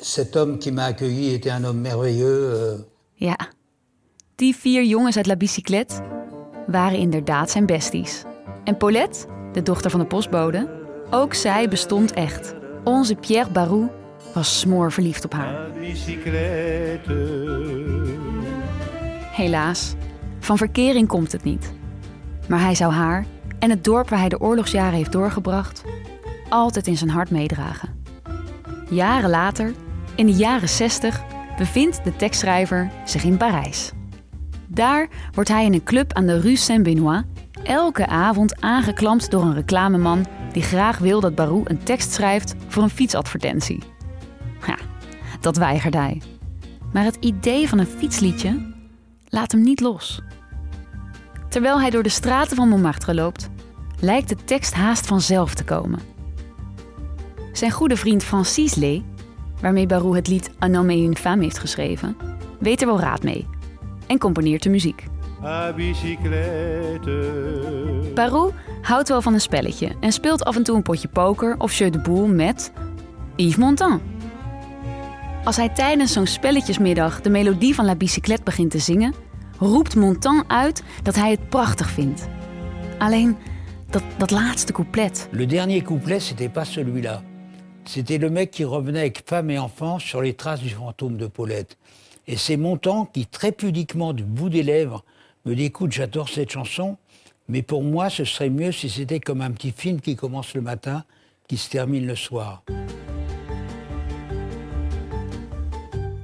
Cet 0.00 0.34
homme 0.34 0.58
qui 0.58 0.72
m'a 0.72 0.86
accueilli 0.86 1.34
était 1.34 1.52
un 1.52 1.64
homme 1.64 1.80
merveilleux. 1.80 2.84
Ja, 3.14 3.38
die 4.34 4.56
vier 4.56 4.84
jongens 4.84 5.16
uit 5.16 5.26
La 5.26 5.36
Bicyclette 5.36 5.94
waren 6.66 6.98
inderdaad 6.98 7.50
zijn 7.50 7.66
besties. 7.66 8.24
En 8.64 8.76
Paulette, 8.76 9.26
de 9.52 9.62
dochter 9.62 9.90
van 9.90 10.00
de 10.00 10.06
postbode, 10.06 10.77
ook 11.10 11.34
zij 11.34 11.68
bestond 11.68 12.12
echt. 12.12 12.54
Onze 12.84 13.14
Pierre 13.14 13.50
Barou 13.50 13.88
was 14.34 14.60
smoor 14.60 14.92
verliefd 14.92 15.24
op 15.24 15.32
haar. 15.32 15.66
Helaas, 19.32 19.94
van 20.38 20.56
verkering 20.56 21.08
komt 21.08 21.32
het 21.32 21.44
niet. 21.44 21.72
Maar 22.48 22.60
hij 22.60 22.74
zou 22.74 22.92
haar 22.92 23.24
en 23.58 23.70
het 23.70 23.84
dorp 23.84 24.08
waar 24.08 24.18
hij 24.18 24.28
de 24.28 24.40
oorlogsjaren 24.40 24.96
heeft 24.96 25.12
doorgebracht, 25.12 25.84
altijd 26.48 26.86
in 26.86 26.96
zijn 26.96 27.10
hart 27.10 27.30
meedragen. 27.30 27.88
Jaren 28.90 29.30
later, 29.30 29.72
in 30.14 30.26
de 30.26 30.32
jaren 30.32 30.68
60, 30.68 31.22
bevindt 31.56 32.04
de 32.04 32.16
tekstschrijver 32.16 32.90
zich 33.04 33.24
in 33.24 33.36
Parijs. 33.36 33.92
Daar 34.66 35.08
wordt 35.32 35.50
hij 35.50 35.64
in 35.64 35.72
een 35.72 35.84
club 35.84 36.12
aan 36.12 36.26
de 36.26 36.40
Rue 36.40 36.56
Saint-Benoît 36.56 37.38
elke 37.62 38.06
avond 38.06 38.60
aangeklampt 38.60 39.30
door 39.30 39.42
een 39.42 39.54
reclameman 39.54 40.26
die 40.58 40.66
graag 40.66 40.98
wil 40.98 41.20
dat 41.20 41.34
Barou 41.34 41.60
een 41.64 41.82
tekst 41.82 42.12
schrijft 42.12 42.54
voor 42.68 42.82
een 42.82 42.90
fietsadvertentie. 42.90 43.82
Ja, 44.66 44.78
dat 45.40 45.56
weigert 45.56 45.94
hij. 45.94 46.22
Maar 46.92 47.04
het 47.04 47.16
idee 47.20 47.68
van 47.68 47.78
een 47.78 47.86
fietsliedje 47.86 48.74
laat 49.28 49.52
hem 49.52 49.62
niet 49.62 49.80
los. 49.80 50.22
Terwijl 51.48 51.80
hij 51.80 51.90
door 51.90 52.02
de 52.02 52.08
straten 52.08 52.56
van 52.56 52.68
Montmartre 52.68 53.14
loopt, 53.14 53.48
lijkt 54.00 54.28
de 54.28 54.36
tekst 54.44 54.74
haast 54.74 55.06
vanzelf 55.06 55.54
te 55.54 55.64
komen. 55.64 56.00
Zijn 57.52 57.70
goede 57.70 57.96
vriend 57.96 58.24
Francis 58.24 58.74
Lay, 58.74 59.04
waarmee 59.60 59.86
Barou 59.86 60.16
het 60.16 60.28
lied 60.28 60.50
Un 60.60 60.74
homme 60.74 60.92
et 60.92 60.98
une 60.98 61.16
femme 61.16 61.42
heeft 61.42 61.58
geschreven, 61.58 62.16
weet 62.60 62.80
er 62.80 62.86
wel 62.86 63.00
raad 63.00 63.22
mee 63.22 63.46
en 64.06 64.18
componeert 64.18 64.62
de 64.62 64.70
muziek. 64.70 65.04
À 65.42 65.72
bicyclette. 65.72 67.10
Barou 68.14 68.52
houdt 68.82 69.08
wel 69.08 69.22
van 69.22 69.34
een 69.34 69.40
spelletje 69.40 69.96
en 70.00 70.12
speelt 70.12 70.44
af 70.44 70.56
en 70.56 70.62
toe 70.62 70.76
een 70.76 70.82
potje 70.82 71.08
poker 71.08 71.54
of 71.58 71.72
jeu 71.72 71.90
de 71.90 71.98
boule 71.98 72.28
met 72.28 72.72
Yves 73.36 73.56
Montand. 73.56 74.02
Als 75.44 75.56
hij 75.56 75.68
tijdens 75.68 76.12
zo'n 76.12 76.26
spelletjesmiddag 76.26 77.20
de 77.20 77.30
melodie 77.30 77.74
van 77.74 77.84
La 77.84 77.94
Bicyclette 77.94 78.42
begint 78.42 78.70
te 78.70 78.78
zingen, 78.78 79.14
roept 79.58 79.96
Montand 79.96 80.44
uit 80.48 80.82
dat 81.02 81.14
hij 81.14 81.30
het 81.30 81.48
prachtig 81.48 81.90
vindt. 81.90 82.28
Alleen 82.98 83.36
dat, 83.90 84.02
dat 84.16 84.30
laatste 84.30 84.72
couplet, 84.72 85.28
Le 85.30 85.46
dernier 85.46 85.82
couplet, 85.82 86.22
c'était 86.22 86.52
pas 86.52 86.72
celui-là. 86.72 87.22
C'était 87.84 88.18
le 88.18 88.30
mec 88.30 88.50
qui 88.50 88.64
revenait 88.64 89.00
avec 89.00 89.22
femme 89.24 89.50
et 89.50 89.58
enfants 89.58 90.00
sur 90.00 90.20
les 90.20 90.34
traces 90.34 90.60
du 90.60 90.74
fantôme 90.74 91.16
de 91.16 91.28
Paulette. 91.28 91.76
Et 92.26 92.36
c'est 92.36 92.58
Montand 92.58 93.06
qui, 93.12 93.26
très 93.26 93.52
pudiquement 93.52 94.12
du 94.12 94.24
bout 94.24 94.50
des 94.50 94.62
lèvres, 94.62 95.04
me 95.48 95.62
Écoute, 95.62 95.92
j'adore 95.92 96.28
cette 96.28 96.50
chanson, 96.50 96.96
mais 97.46 97.62
pour 97.62 97.82
moi, 97.82 98.10
ce 98.10 98.24
serait 98.24 98.50
mieux 98.50 98.72
si 98.72 98.90
c'était 98.90 99.20
comme 99.20 99.40
un 99.40 99.50
petit 99.50 99.72
film 99.72 100.00
qui 100.00 100.14
commence 100.14 100.54
le 100.54 100.60
matin, 100.60 101.04
qui 101.46 101.56
se 101.56 101.70
termine 101.70 102.06
le 102.06 102.14
soir. 102.14 102.62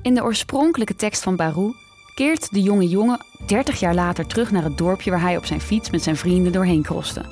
In 0.02 0.14
de 0.14 0.23
oorspronkelijke 0.23 0.97
tekst 0.97 1.23
van 1.23 1.37
Barou 1.37 1.75
keert 2.14 2.52
de 2.52 2.62
jonge 2.62 2.88
jongen 2.88 3.19
30 3.47 3.81
jaar 3.81 3.95
later 3.95 4.26
terug 4.26 4.50
naar 4.50 4.64
het 4.64 4.78
dorpje 4.78 5.11
waar 5.11 5.21
hij 5.21 5.37
op 5.37 5.45
zijn 5.45 5.61
fiets 5.61 5.90
met 5.90 6.02
zijn 6.02 6.16
vrienden 6.16 6.52
doorheen 6.52 6.83
kroste. 6.83 7.25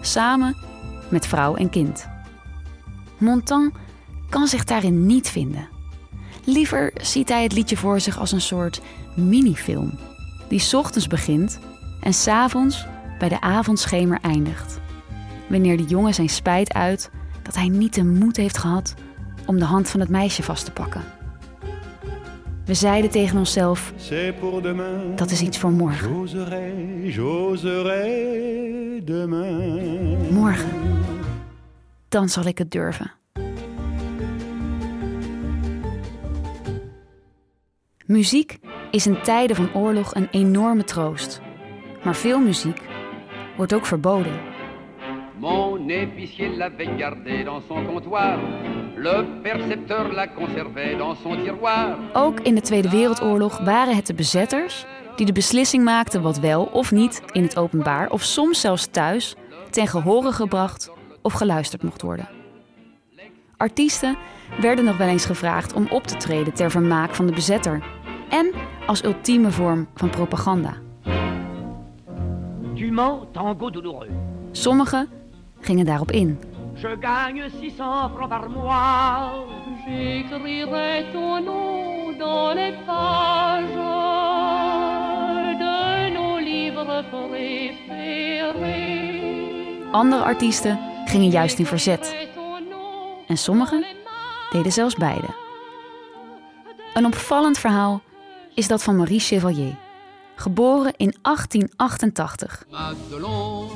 Samen 0.00 0.56
met 1.10 1.26
vrouw 1.26 1.54
en 1.54 1.70
kind. 1.70 2.08
Montand 3.18 3.74
kan 4.28 4.46
zich 4.46 4.64
daarin 4.64 5.06
niet 5.06 5.30
vinden. 5.30 5.68
Liever 6.44 6.92
ziet 7.00 7.28
hij 7.28 7.42
het 7.42 7.52
liedje 7.52 7.76
voor 7.76 8.00
zich 8.00 8.18
als 8.18 8.32
een 8.32 8.40
soort 8.40 8.80
minifilm, 9.16 9.98
die 10.52 10.60
's 10.60 10.74
ochtends 10.74 11.06
begint 11.06 11.58
en 12.00 12.14
's 12.14 12.26
avonds 12.26 12.86
bij 13.18 13.28
de 13.28 13.40
avondschemer 13.40 14.18
eindigt. 14.22 14.80
Wanneer 15.48 15.76
de 15.76 15.84
jongen 15.84 16.14
zijn 16.14 16.28
spijt 16.28 16.72
uit 16.72 17.10
dat 17.42 17.54
hij 17.54 17.68
niet 17.68 17.94
de 17.94 18.04
moed 18.04 18.36
heeft 18.36 18.58
gehad 18.58 18.94
om 19.46 19.58
de 19.58 19.64
hand 19.64 19.90
van 19.90 20.00
het 20.00 20.08
meisje 20.08 20.42
vast 20.42 20.64
te 20.64 20.70
pakken. 20.70 21.02
We 22.64 22.74
zeiden 22.74 23.10
tegen 23.10 23.38
onszelf, 23.38 23.92
C'est 23.96 24.38
pour 24.38 24.62
demain. 24.62 25.16
dat 25.16 25.30
is 25.30 25.40
iets 25.42 25.58
voor 25.58 25.70
morgen. 25.70 26.10
Morgen. 30.30 30.70
Dan 32.08 32.28
zal 32.28 32.44
ik 32.44 32.58
het 32.58 32.70
durven. 32.70 33.12
Muziek 38.06 38.58
is 38.92 39.06
in 39.06 39.22
tijden 39.22 39.56
van 39.56 39.74
oorlog 39.74 40.14
een 40.14 40.28
enorme 40.30 40.84
troost. 40.84 41.40
Maar 42.02 42.16
veel 42.16 42.38
muziek 42.38 42.80
wordt 43.56 43.74
ook 43.74 43.86
verboden. 43.86 44.40
Mon 45.38 45.88
épicier 45.88 46.56
l'avait 46.56 47.00
gardé 47.00 47.44
dans 47.44 47.62
son 47.66 47.86
comptoir. 47.86 48.38
Le 48.96 49.24
percepteur 49.42 50.12
la 50.12 50.26
conservait 50.26 50.98
dans 50.98 51.20
son 51.22 51.42
tiroir. 51.42 51.96
Ook 52.12 52.40
in 52.40 52.54
de 52.54 52.60
Tweede 52.60 52.90
Wereldoorlog 52.90 53.58
waren 53.58 53.96
het 53.96 54.06
de 54.06 54.14
bezetters 54.14 54.86
die 55.16 55.26
de 55.26 55.32
beslissing 55.32 55.84
maakten 55.84 56.22
wat 56.22 56.38
wel 56.38 56.64
of 56.64 56.90
niet 56.90 57.22
in 57.32 57.42
het 57.42 57.56
openbaar 57.56 58.10
of 58.10 58.22
soms 58.22 58.60
zelfs 58.60 58.86
thuis 58.86 59.34
ten 59.70 59.86
gehore 59.86 60.32
gebracht 60.32 60.90
of 61.22 61.32
geluisterd 61.32 61.82
mocht 61.82 62.02
worden. 62.02 62.28
Artiesten 63.56 64.16
werden 64.60 64.84
nog 64.84 64.96
wel 64.96 65.08
eens 65.08 65.26
gevraagd 65.26 65.72
om 65.72 65.86
op 65.90 66.06
te 66.06 66.16
treden 66.16 66.54
ter 66.54 66.70
vermaak 66.70 67.14
van 67.14 67.26
de 67.26 67.32
bezetter 67.32 67.82
en 68.28 68.52
als 68.86 69.04
ultieme 69.04 69.50
vorm 69.50 69.88
van 69.94 70.10
propaganda. 70.10 70.74
Sommigen 74.52 75.08
gingen 75.60 75.84
daarop 75.84 76.10
in. 76.10 76.38
Je 76.74 76.96
gagne 77.00 77.50
600 77.60 78.10
francs 78.14 78.28
par 78.28 78.50
mois. 78.50 79.30
J'écrirai 79.86 81.04
ton 81.12 81.44
nom 81.44 82.18
dans 82.18 82.54
les 82.54 82.74
pages 82.86 83.74
de 85.58 86.10
nos 86.12 86.38
livres 86.38 87.04
préférés. 87.10 88.82
Andere 89.92 90.22
artiesten 90.22 90.78
gingen 91.04 91.30
juist 91.30 91.58
in 91.58 91.66
verzet. 91.66 92.16
En 93.26 93.36
sommigen 93.36 93.84
deden 94.50 94.72
zelfs 94.72 94.94
beide. 94.94 95.26
Een 96.94 97.06
opvallend 97.06 97.58
verhaal 97.58 98.00
is 98.54 98.68
dat 98.68 98.82
van 98.82 98.96
Marie 98.96 99.20
Chevalier, 99.20 99.74
geboren 100.34 100.92
in 100.96 101.14
1888. 101.22 102.64
Madelon, 102.70 103.68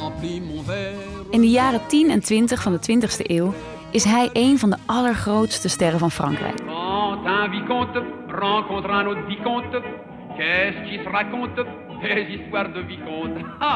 remplis 0.00 0.40
mon 0.40 0.64
verre. 0.64 0.94
In 1.30 1.40
de 1.40 1.50
jaren 1.50 1.86
10 1.86 2.10
en 2.10 2.20
20 2.20 2.62
van 2.62 2.78
de 2.80 3.00
20e 3.08 3.30
eeuw 3.30 3.54
is 3.90 4.04
hij 4.04 4.30
een 4.32 4.58
van 4.58 4.70
de 4.70 4.76
allergrootste 4.86 5.68
sterren 5.68 5.98
van 5.98 6.10
Frankrijk. 6.10 6.60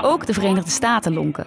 Ook 0.02 0.26
de 0.26 0.34
Verenigde 0.34 0.70
Staten 0.70 1.12
lonken. 1.12 1.46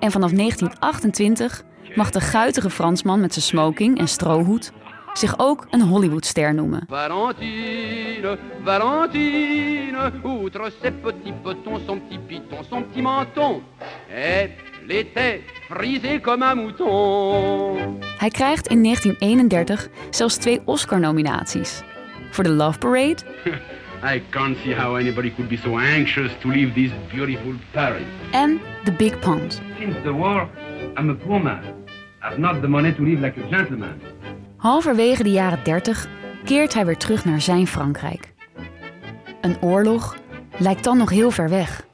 En 0.00 0.10
vanaf 0.10 0.30
1928 0.30 1.64
mag 1.94 2.10
de 2.10 2.20
guitige 2.20 2.70
Fransman 2.70 3.20
met 3.20 3.32
zijn 3.32 3.44
smoking 3.44 3.98
en 3.98 4.08
strohoed 4.08 4.72
zich 5.18 5.34
ook 5.38 5.66
een 5.70 5.80
Hollywoodster 5.80 6.54
noemen. 6.54 6.84
Valentine, 6.88 8.38
Valentine, 8.64 10.12
outre 10.22 10.70
ses 10.82 10.92
petits 11.02 11.34
petons, 11.42 11.80
son 11.86 12.00
petit 12.08 12.26
piton, 12.26 12.64
son 12.70 12.82
petit 12.84 13.02
menton, 13.02 13.62
elle 14.14 14.50
était 14.88 15.40
frisée 15.68 16.20
comme 16.20 16.42
un 16.44 16.54
mouton. 16.56 17.98
Hij 18.18 18.28
krijgt 18.28 18.66
in 18.66 18.82
1931 18.82 19.88
zelfs 20.10 20.36
twee 20.36 20.60
Oscar-nominaties. 20.64 21.82
Voor 22.30 22.44
de 22.44 22.50
Love 22.50 22.78
Parade 22.78 23.16
I 24.14 24.22
can't 24.30 24.56
see 24.62 24.74
how 24.74 24.96
anybody 24.96 25.34
could 25.34 25.48
be 25.48 25.56
so 25.56 25.78
anxious 25.78 26.32
to 26.40 26.48
leave 26.48 26.72
this 26.72 26.90
beautiful 27.14 27.52
Paris. 27.72 28.02
en 28.30 28.60
The 28.84 28.92
Big 28.92 29.18
Pond. 29.18 29.60
Since 29.78 30.00
the 30.02 30.12
war, 30.12 30.48
I'm 30.98 31.10
a 31.10 31.14
poor 31.26 31.42
man. 31.42 31.60
I've 32.22 32.38
not 32.38 32.60
the 32.60 32.68
money 32.68 32.94
to 32.94 33.02
live 33.02 33.20
like 33.20 33.40
a 33.40 33.48
gentleman. 33.56 34.00
Halverwege 34.58 35.22
de 35.22 35.30
jaren 35.30 35.64
30 35.64 36.08
keert 36.44 36.74
hij 36.74 36.86
weer 36.86 36.96
terug 36.96 37.24
naar 37.24 37.40
zijn 37.40 37.66
Frankrijk. 37.66 38.32
Een 39.40 39.62
oorlog 39.62 40.16
lijkt 40.58 40.84
dan 40.84 40.98
nog 40.98 41.10
heel 41.10 41.30
ver 41.30 41.48
weg. 41.48 41.86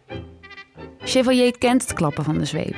Chevalier 0.99 1.59
kent 1.59 1.83
het 1.83 1.93
klappen 1.93 2.25
van 2.25 2.39
de 2.39 2.45
zweep. 2.45 2.77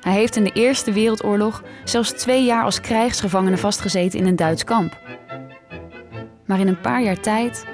Hij 0.00 0.12
heeft 0.12 0.36
in 0.36 0.44
de 0.44 0.52
Eerste 0.52 0.92
Wereldoorlog 0.92 1.62
zelfs 1.84 2.10
twee 2.10 2.44
jaar 2.44 2.64
als 2.64 2.80
krijgsgevangene 2.80 3.56
vastgezeten 3.56 4.18
in 4.18 4.26
een 4.26 4.36
Duits 4.36 4.64
kamp. 4.64 4.98
Maar 6.46 6.60
in 6.60 6.68
een 6.68 6.80
paar 6.80 7.02
jaar 7.02 7.20
tijd 7.20 7.66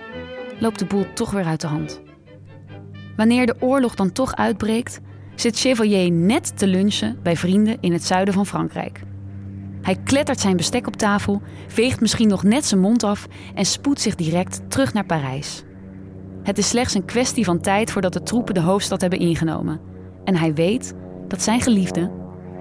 loopt 0.58 0.78
de 0.78 0.84
boel 0.84 1.06
toch 1.14 1.30
weer 1.30 1.44
uit 1.44 1.60
de 1.60 1.66
hand. 1.66 2.00
Wanneer 3.16 3.46
de 3.46 3.56
oorlog 3.60 3.94
dan 3.94 4.12
toch 4.12 4.36
uitbreekt, 4.36 5.00
zit 5.34 5.58
Chevalier 5.58 6.10
net 6.10 6.58
te 6.58 6.66
lunchen 6.66 7.18
bij 7.22 7.36
vrienden 7.36 7.76
in 7.80 7.92
het 7.92 8.04
zuiden 8.04 8.34
van 8.34 8.46
Frankrijk. 8.46 9.00
Hij 9.82 9.96
klettert 10.04 10.40
zijn 10.40 10.56
bestek 10.56 10.86
op 10.86 10.96
tafel, 10.96 11.42
veegt 11.66 12.00
misschien 12.00 12.28
nog 12.28 12.42
net 12.42 12.64
zijn 12.64 12.80
mond 12.80 13.02
af 13.02 13.26
en 13.54 13.64
spoedt 13.64 14.00
zich 14.00 14.14
direct 14.14 14.70
terug 14.70 14.92
naar 14.92 15.04
Parijs. 15.04 15.64
Het 16.42 16.58
is 16.58 16.68
slechts 16.68 16.94
een 16.94 17.04
kwestie 17.04 17.44
van 17.44 17.60
tijd 17.60 17.90
voordat 17.90 18.12
de 18.12 18.22
troepen 18.22 18.54
de 18.54 18.60
hoofdstad 18.60 19.00
hebben 19.00 19.18
ingenomen. 19.18 19.80
En 20.24 20.36
hij 20.36 20.54
weet 20.54 20.94
dat 21.28 21.42
zijn 21.42 21.60
geliefde, 21.60 22.10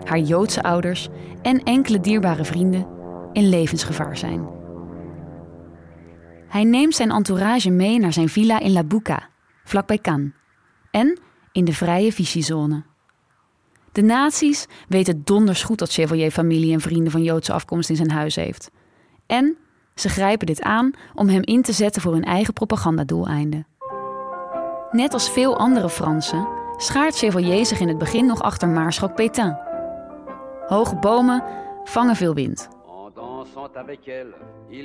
haar 0.04 0.20
Joodse 0.20 0.64
ouders 0.64 1.08
en 1.42 1.64
enkele 1.64 2.00
dierbare 2.00 2.46
vrienden 2.46 2.88
in 3.34 3.50
levensgevaar 3.50 4.18
zijn. 4.18 4.48
Hij 6.48 6.64
neemt 6.64 6.96
zijn 6.96 7.12
entourage 7.12 7.70
mee 7.70 8.00
naar 8.00 8.14
zijn 8.14 8.30
villa 8.30 8.60
in 8.60 8.72
La 8.72 8.84
Bouca, 8.84 9.30
vlakbij 9.64 9.98
Cannes, 9.98 10.32
en 10.92 11.20
in 11.52 11.66
de 11.66 11.74
vrije 11.74 12.12
Vichy-zone. 12.12 12.84
De 13.92 14.02
nazi's 14.02 14.68
weten 14.88 15.22
donders 15.24 15.64
goed 15.64 15.80
dat 15.80 15.92
Chevalier 15.92 16.32
familie 16.32 16.74
en 16.74 16.82
vrienden 16.82 17.12
van 17.12 17.24
Joodse 17.24 17.54
afkomst 17.54 17.90
in 17.90 17.96
zijn 17.96 18.12
huis 18.12 18.36
heeft. 18.36 18.72
En 19.26 19.58
ze 19.96 20.10
grijpen 20.10 20.48
dit 20.48 20.62
aan 20.62 20.92
om 21.14 21.28
hem 21.28 21.42
in 21.44 21.62
te 21.62 21.74
zetten 21.74 22.02
voor 22.02 22.14
hun 22.14 22.24
eigen 22.24 22.54
propagandadoeleinden. 22.54 23.68
Net 24.92 25.14
als 25.14 25.32
veel 25.32 25.58
andere 25.58 25.90
Fransen 25.90 26.48
schaart 26.78 27.18
Chevalier 27.18 27.66
zich 27.66 27.80
in 27.80 27.88
het 27.88 27.98
begin 27.98 28.26
nog 28.26 28.42
achter 28.42 28.68
Maarschalk 28.68 29.16
Pétain. 29.16 29.58
Hoge 30.68 30.96
bomen 30.96 31.44
vangen 31.84 32.16
veel 32.16 32.34
wind. 32.34 32.70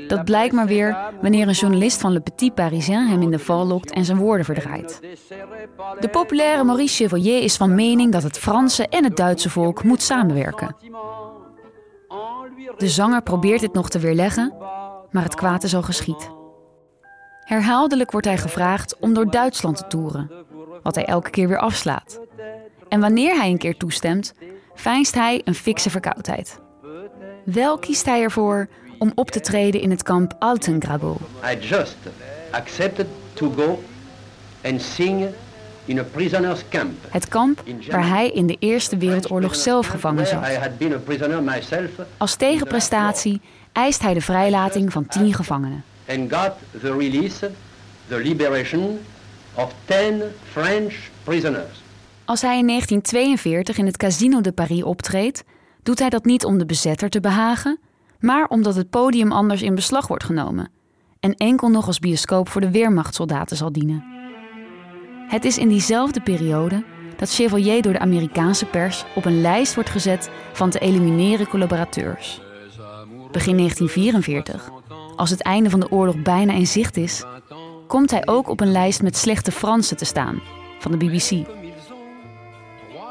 Dat 0.09 0.25
blijkt 0.25 0.55
maar 0.55 0.67
weer 0.67 0.97
wanneer 1.21 1.49
een 1.49 1.55
journalist 1.55 2.01
van 2.01 2.13
Le 2.13 2.21
Petit 2.21 2.55
Parisien 2.55 3.07
hem 3.07 3.23
in 3.23 3.31
de 3.31 3.39
val 3.39 3.67
lokt 3.67 3.93
en 3.93 4.05
zijn 4.05 4.19
woorden 4.19 4.45
verdraait. 4.45 5.01
De 6.01 6.09
populaire 6.09 6.65
Maurice 6.65 6.95
Chevalier 6.95 7.43
is 7.43 7.57
van 7.57 7.75
mening 7.75 8.13
dat 8.13 8.23
het 8.23 8.39
Franse 8.39 8.89
en 8.89 9.05
het 9.05 9.17
Duitse 9.17 9.51
volk 9.51 9.85
moet 9.85 10.03
samenwerken. 10.03 10.77
De 12.77 12.89
zanger 12.89 13.23
probeert 13.23 13.61
dit 13.61 13.73
nog 13.73 13.89
te 13.89 13.99
weerleggen, 13.99 14.55
maar 15.11 15.23
het 15.23 15.35
kwaad 15.35 15.63
is 15.63 15.75
al 15.75 15.83
geschied. 15.83 16.31
Herhaaldelijk 17.41 18.11
wordt 18.11 18.27
hij 18.27 18.39
gevraagd 18.39 18.97
om 18.99 19.15
door 19.15 19.31
Duitsland 19.31 19.77
te 19.77 19.87
toeren, 19.87 20.31
wat 20.83 20.95
hij 20.95 21.05
elke 21.05 21.31
keer 21.31 21.49
weer 21.49 21.59
afslaat. 21.59 22.21
En 22.89 23.01
wanneer 23.01 23.37
hij 23.37 23.51
een 23.51 23.59
keer 23.59 23.77
toestemt, 23.77 24.35
veinst 24.75 25.15
hij 25.15 25.41
een 25.45 25.55
fikse 25.55 25.91
verkoudheid. 25.91 26.61
Wel 27.47 27.79
kiest 27.79 28.05
hij 28.07 28.23
ervoor 28.23 28.69
om 28.99 29.13
op 29.15 29.31
te 29.31 29.41
treden 29.41 29.81
in 29.81 29.91
het 29.91 30.03
kamp 30.03 30.35
Altengrabo. 30.39 31.17
I 31.53 31.67
just 31.67 31.97
accepted 32.51 33.07
to 33.33 33.53
go 33.57 33.83
and 34.65 34.83
sing 34.83 35.27
in 35.85 35.99
a 35.99 36.03
prisoners 36.03 36.61
camp. 36.69 36.93
Het 37.09 37.29
kamp 37.29 37.63
waar 37.91 38.09
hij 38.09 38.31
in 38.31 38.47
de 38.47 38.57
Eerste 38.59 38.97
Wereldoorlog 38.97 39.55
zelf 39.55 39.87
gevangen 39.87 40.27
zat. 40.27 40.57
had 40.57 40.79
been 40.79 40.93
a 40.93 40.97
prisoner 40.97 41.43
myself 41.43 41.91
Als 42.17 42.35
tegenprestatie 42.37 43.41
eist 43.73 44.03
hij 44.03 44.15
de 44.15 44.21
vrijlating 44.21 44.93
van 44.93 45.07
tien 45.07 45.35
gevangenen. 45.35 45.85
and 46.09 46.33
got 46.33 46.53
the 46.81 46.97
release, 46.97 47.51
the 48.09 48.17
liberation 48.17 48.99
of 49.55 49.73
10 49.85 50.23
French 50.51 50.95
prisoners. 51.25 51.83
Als 52.25 52.41
hij 52.43 52.59
in 52.59 52.67
1942 52.67 53.79
in 53.79 53.87
het 53.87 53.97
Casino 53.97 54.41
de 54.41 54.53
Paris 54.53 54.83
optreedt, 54.83 55.45
doet 55.87 55.99
hij 55.99 56.09
dat 56.09 56.25
niet 56.25 56.45
om 56.45 56.59
de 56.59 56.67
bezetter 56.67 57.09
te 57.09 57.21
behagen, 57.21 57.79
maar 58.19 58.47
omdat 58.47 58.75
het 58.75 58.91
podium 58.91 59.33
anders 59.33 59.63
in 59.63 59.75
beslag 59.75 60.07
wordt 60.07 60.25
genomen. 60.25 60.71
en 61.21 61.35
enkel 61.35 61.69
nog 61.69 61.87
als 61.87 61.99
bioscoop 61.99 62.49
voor 62.49 62.61
de 62.61 62.71
Wehrmachtsoldaten 62.71 63.57
zal 63.57 63.73
dienen. 63.73 64.05
Het 65.29 65.45
is 65.45 65.59
in 65.59 65.69
diezelfde 65.69 66.21
periode 66.21 66.85
dat 67.17 67.31
Chevalier 67.31 67.83
door 67.83 67.93
de 67.93 67.99
Amerikaanse 67.99 68.65
pers 68.67 69.05
op 69.15 69.25
een 69.25 69.41
lijst 69.41 69.75
wordt 69.75 69.91
gezet 69.91 70.31
van 70.53 70.71
te 70.71 70.79
elimineren 70.79 71.49
collaborateurs. 71.49 72.41
Begin 73.33 73.57
1944, 73.57 74.71
als 75.17 75.31
het 75.31 75.43
einde 75.43 75.71
van 75.71 75.81
de 75.81 75.91
oorlog 75.91 76.23
bijna 76.23 76.53
in 76.53 76.67
zicht 76.67 76.97
is, 76.97 77.25
komt 77.87 78.11
hij 78.11 78.27
ook 78.27 78.49
op 78.49 78.61
een 78.61 78.73
lijst 78.73 79.03
met 79.03 79.17
slechte 79.17 79.53
Fransen 79.53 79.97
te 79.97 80.05
staan 80.05 80.41
van 80.79 80.91
de 80.91 80.97
BBC. 80.97 81.47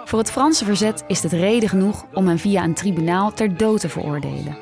Voor 0.06 0.20
het 0.20 0.32
Franse 0.32 0.66
verzet 0.66 1.04
is 1.08 1.24
het 1.24 1.32
reden 1.32 1.70
genoeg 1.70 2.06
om 2.14 2.28
hem 2.28 2.38
via 2.38 2.64
een 2.64 2.74
tribunaal 2.74 3.34
ter 3.34 3.58
dood 3.58 3.80
te 3.80 3.90
veroordelen. 3.90 4.58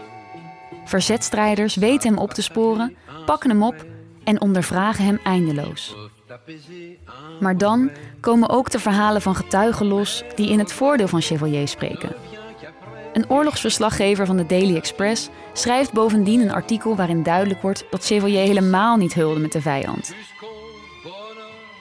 Verzetstrijders 0.86 1.76
weten 1.76 2.10
hem 2.10 2.18
op 2.18 2.32
te 2.34 2.42
sporen, 2.42 2.96
pakken 3.26 3.50
hem 3.50 3.64
op 3.64 3.86
en 4.24 4.42
ondervragen 4.42 5.06
hem 5.06 5.20
eindeloos. 5.24 5.96
Maar 7.40 7.58
dan 7.58 7.92
komen 8.20 8.50
ook 8.50 8.70
de 8.70 8.80
verhalen 8.80 9.22
van 9.22 9.36
getuigen 9.36 9.86
los 9.86 10.24
die 10.36 10.50
in 10.50 10.60
het 10.60 10.74
voordeel 10.74 11.08
van 11.08 11.22
Chevalier 11.22 11.68
spreken. 11.68 12.16
Een 13.14 13.30
oorlogsverslaggever 13.30 14.26
van 14.26 14.38
de 14.38 14.46
Daily 14.46 14.76
Express 14.76 15.30
schrijft 15.54 15.94
bovendien 15.94 16.42
een 16.42 16.54
artikel 16.54 16.96
waarin 16.96 17.24
duidelijk 17.24 17.62
wordt 17.62 17.86
dat 17.90 18.06
Chevalier 18.06 18.40
helemaal 18.40 18.98
niet 18.98 19.14
hulde 19.14 19.40
met 19.40 19.52
de 19.52 19.62
vijand. 19.62 20.16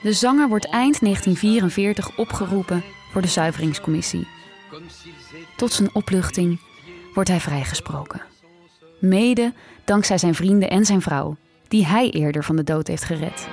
De 0.01 0.13
zanger 0.13 0.47
wordt 0.47 0.65
eind 0.69 0.99
1944 0.99 2.17
opgeroepen 2.17 2.83
voor 3.13 3.21
de 3.21 3.27
zuiveringscommissie. 3.27 4.27
Tot 5.55 5.71
zijn 5.71 5.89
opluchting 5.93 6.59
wordt 7.13 7.29
hij 7.29 7.39
vrijgesproken. 7.39 8.21
Mede 8.99 9.53
dankzai 9.83 10.19
zijn 10.19 10.35
vrienden 10.35 10.69
en 10.69 10.85
zijn 10.85 11.01
vrouw, 11.01 11.37
die 11.67 11.85
hij 11.85 12.09
eerder 12.09 12.43
van 12.43 12.55
de 12.55 12.63
dood 12.63 12.87
heeft 12.87 13.03
gered. 13.03 13.47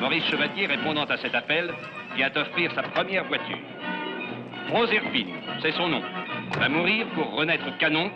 Maurice 0.00 0.26
Chevalier 0.26 0.66
répondant 0.66 1.10
à 1.10 1.16
cet 1.16 1.34
appel 1.34 1.70
vient 2.14 2.36
offrir 2.36 2.70
sa 2.74 2.82
première 2.82 3.26
voiture. 3.26 3.60
Proserpine, 4.68 5.32
c'est 5.60 5.74
son 5.74 5.90
nom, 5.90 6.02
va 6.50 6.68
mourir 6.68 7.06
pour 7.14 7.38
renaître 7.38 7.76
canon, 7.78 8.10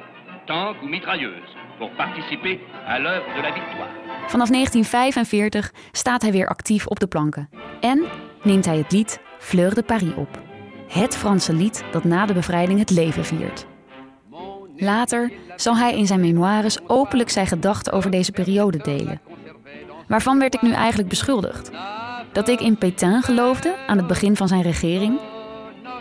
tank 0.47 0.77
ou 0.83 0.89
mitrailleuse, 0.89 1.51
pour 1.79 1.91
participer 1.91 2.61
à 2.87 2.99
l'œuvre 2.99 3.35
de 3.37 3.43
la 3.43 3.53
victoire. 3.53 3.91
Vanaf 4.27 4.51
1945 4.51 5.73
staat 5.93 6.23
hij 6.23 6.33
weer 6.33 6.49
actief 6.49 6.87
op 6.87 7.01
de 7.01 7.07
planken 7.07 7.49
en 7.81 8.05
neemt 8.43 8.65
hij 8.65 8.77
het 8.77 8.93
lied 8.93 9.21
Fleur 9.39 9.75
de 9.75 9.83
Paris 9.83 10.15
op. 10.15 10.56
Het 10.89 11.17
Franse 11.17 11.53
lied 11.53 11.85
dat 11.93 12.05
na 12.05 12.27
de 12.27 12.33
bevrijding 12.33 12.79
het 12.79 12.91
leven 12.91 13.25
viert. 13.25 13.67
Later 14.77 15.33
zal 15.57 15.77
hij 15.77 15.97
in 15.97 16.07
zijn 16.07 16.21
memoires 16.21 16.89
openlijk 16.89 17.31
zijn 17.31 17.47
gedachten 17.47 17.93
over 17.93 18.11
deze 18.11 18.33
periode 18.33 18.79
delen. 18.79 19.21
Waarvan 20.09 20.39
werd 20.39 20.55
ik 20.55 20.63
nu 20.63 20.73
eigenlijk 20.73 21.09
beschuldigd? 21.09 21.71
Dat 22.33 22.49
ik 22.49 22.61
in 22.61 22.79
Pétain 22.79 23.23
geloofde 23.23 23.77
aan 23.87 23.97
het 23.97 24.07
begin 24.07 24.37
van 24.37 24.49
zijn 24.49 24.63
regering? 24.63 25.21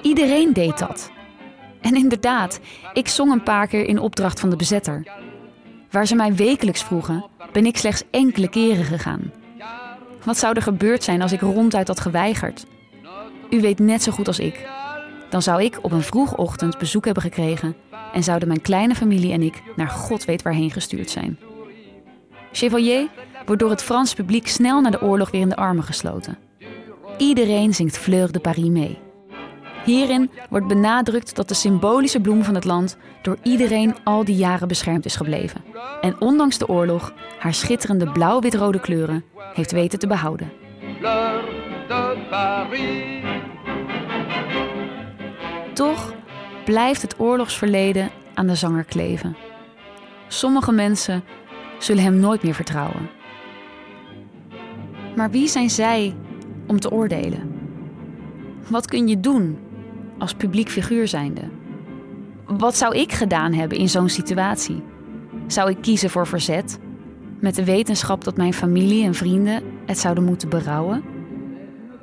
Iedereen 0.01 0.53
deed 0.53 0.77
dat. 0.77 1.11
En 1.81 1.95
inderdaad, 1.95 2.59
ik 2.93 3.07
zong 3.07 3.31
een 3.31 3.43
paar 3.43 3.67
keer 3.67 3.87
in 3.87 3.99
opdracht 3.99 4.39
van 4.39 4.49
de 4.49 4.55
bezetter. 4.55 5.07
Waar 5.91 6.07
ze 6.07 6.15
mij 6.15 6.35
wekelijks 6.35 6.83
vroegen, 6.83 7.25
ben 7.51 7.65
ik 7.65 7.77
slechts 7.77 8.03
enkele 8.11 8.49
keren 8.49 8.85
gegaan. 8.85 9.31
Wat 10.23 10.37
zou 10.37 10.55
er 10.55 10.61
gebeurd 10.61 11.03
zijn 11.03 11.21
als 11.21 11.31
ik 11.31 11.41
ronduit 11.41 11.87
had 11.87 11.99
geweigerd? 11.99 12.65
U 13.55 13.61
weet 13.61 13.79
net 13.79 14.03
zo 14.03 14.11
goed 14.11 14.27
als 14.27 14.39
ik. 14.39 14.67
Dan 15.29 15.41
zou 15.41 15.63
ik 15.63 15.79
op 15.81 15.91
een 15.91 16.01
vroege 16.01 16.37
ochtend 16.37 16.77
bezoek 16.77 17.05
hebben 17.05 17.23
gekregen 17.23 17.75
en 18.13 18.23
zouden 18.23 18.47
mijn 18.47 18.61
kleine 18.61 18.95
familie 18.95 19.31
en 19.31 19.41
ik 19.41 19.61
naar 19.75 19.87
God 19.87 20.25
weet 20.25 20.41
waarheen 20.41 20.71
gestuurd 20.71 21.09
zijn. 21.09 21.39
Chevalier 22.51 23.07
wordt 23.45 23.61
door 23.61 23.69
het 23.69 23.83
Franse 23.83 24.15
publiek 24.15 24.47
snel 24.47 24.81
na 24.81 24.89
de 24.89 25.01
oorlog 25.01 25.31
weer 25.31 25.41
in 25.41 25.49
de 25.49 25.55
armen 25.55 25.83
gesloten. 25.83 26.37
Iedereen 27.17 27.73
zingt 27.73 27.97
Fleur 27.97 28.31
de 28.31 28.39
Paris 28.39 28.69
mee. 28.69 28.97
Hierin 29.85 30.29
wordt 30.49 30.67
benadrukt 30.67 31.35
dat 31.35 31.47
de 31.47 31.53
symbolische 31.53 32.19
bloem 32.19 32.43
van 32.43 32.55
het 32.55 32.63
land 32.63 32.97
door 33.21 33.37
iedereen 33.43 33.95
al 34.03 34.23
die 34.23 34.35
jaren 34.35 34.67
beschermd 34.67 35.05
is 35.05 35.15
gebleven. 35.15 35.63
En 36.01 36.21
ondanks 36.21 36.57
de 36.57 36.67
oorlog 36.67 37.13
haar 37.39 37.53
schitterende 37.53 38.11
blauw-wit-rode 38.11 38.79
kleuren 38.79 39.23
heeft 39.53 39.71
weten 39.71 39.99
te 39.99 40.07
behouden. 40.07 40.51
Fleur 40.99 41.43
de 41.87 42.17
Paris. 42.29 43.14
Toch 45.75 46.13
blijft 46.65 47.01
het 47.01 47.19
oorlogsverleden 47.19 48.09
aan 48.33 48.47
de 48.47 48.55
zanger 48.55 48.83
kleven. 48.83 49.35
Sommige 50.27 50.71
mensen 50.71 51.23
zullen 51.79 52.03
hem 52.03 52.19
nooit 52.19 52.43
meer 52.43 52.53
vertrouwen. 52.53 53.09
Maar 55.15 55.31
wie 55.31 55.47
zijn 55.47 55.69
zij 55.69 56.15
om 56.67 56.79
te 56.79 56.91
oordelen? 56.91 57.51
Wat 58.69 58.87
kun 58.87 59.07
je 59.07 59.19
doen 59.19 59.57
als 60.17 60.33
publiek 60.33 60.69
figuur 60.69 61.07
zijnde? 61.07 61.41
Wat 62.45 62.77
zou 62.77 62.95
ik 62.95 63.11
gedaan 63.11 63.53
hebben 63.53 63.77
in 63.77 63.89
zo'n 63.89 64.09
situatie? 64.09 64.83
Zou 65.47 65.69
ik 65.69 65.77
kiezen 65.81 66.09
voor 66.09 66.27
verzet, 66.27 66.79
met 67.39 67.55
de 67.55 67.65
wetenschap 67.65 68.23
dat 68.23 68.37
mijn 68.37 68.53
familie 68.53 69.05
en 69.05 69.13
vrienden 69.13 69.63
het 69.85 69.99
zouden 69.99 70.23
moeten 70.23 70.49
berouwen? 70.49 71.03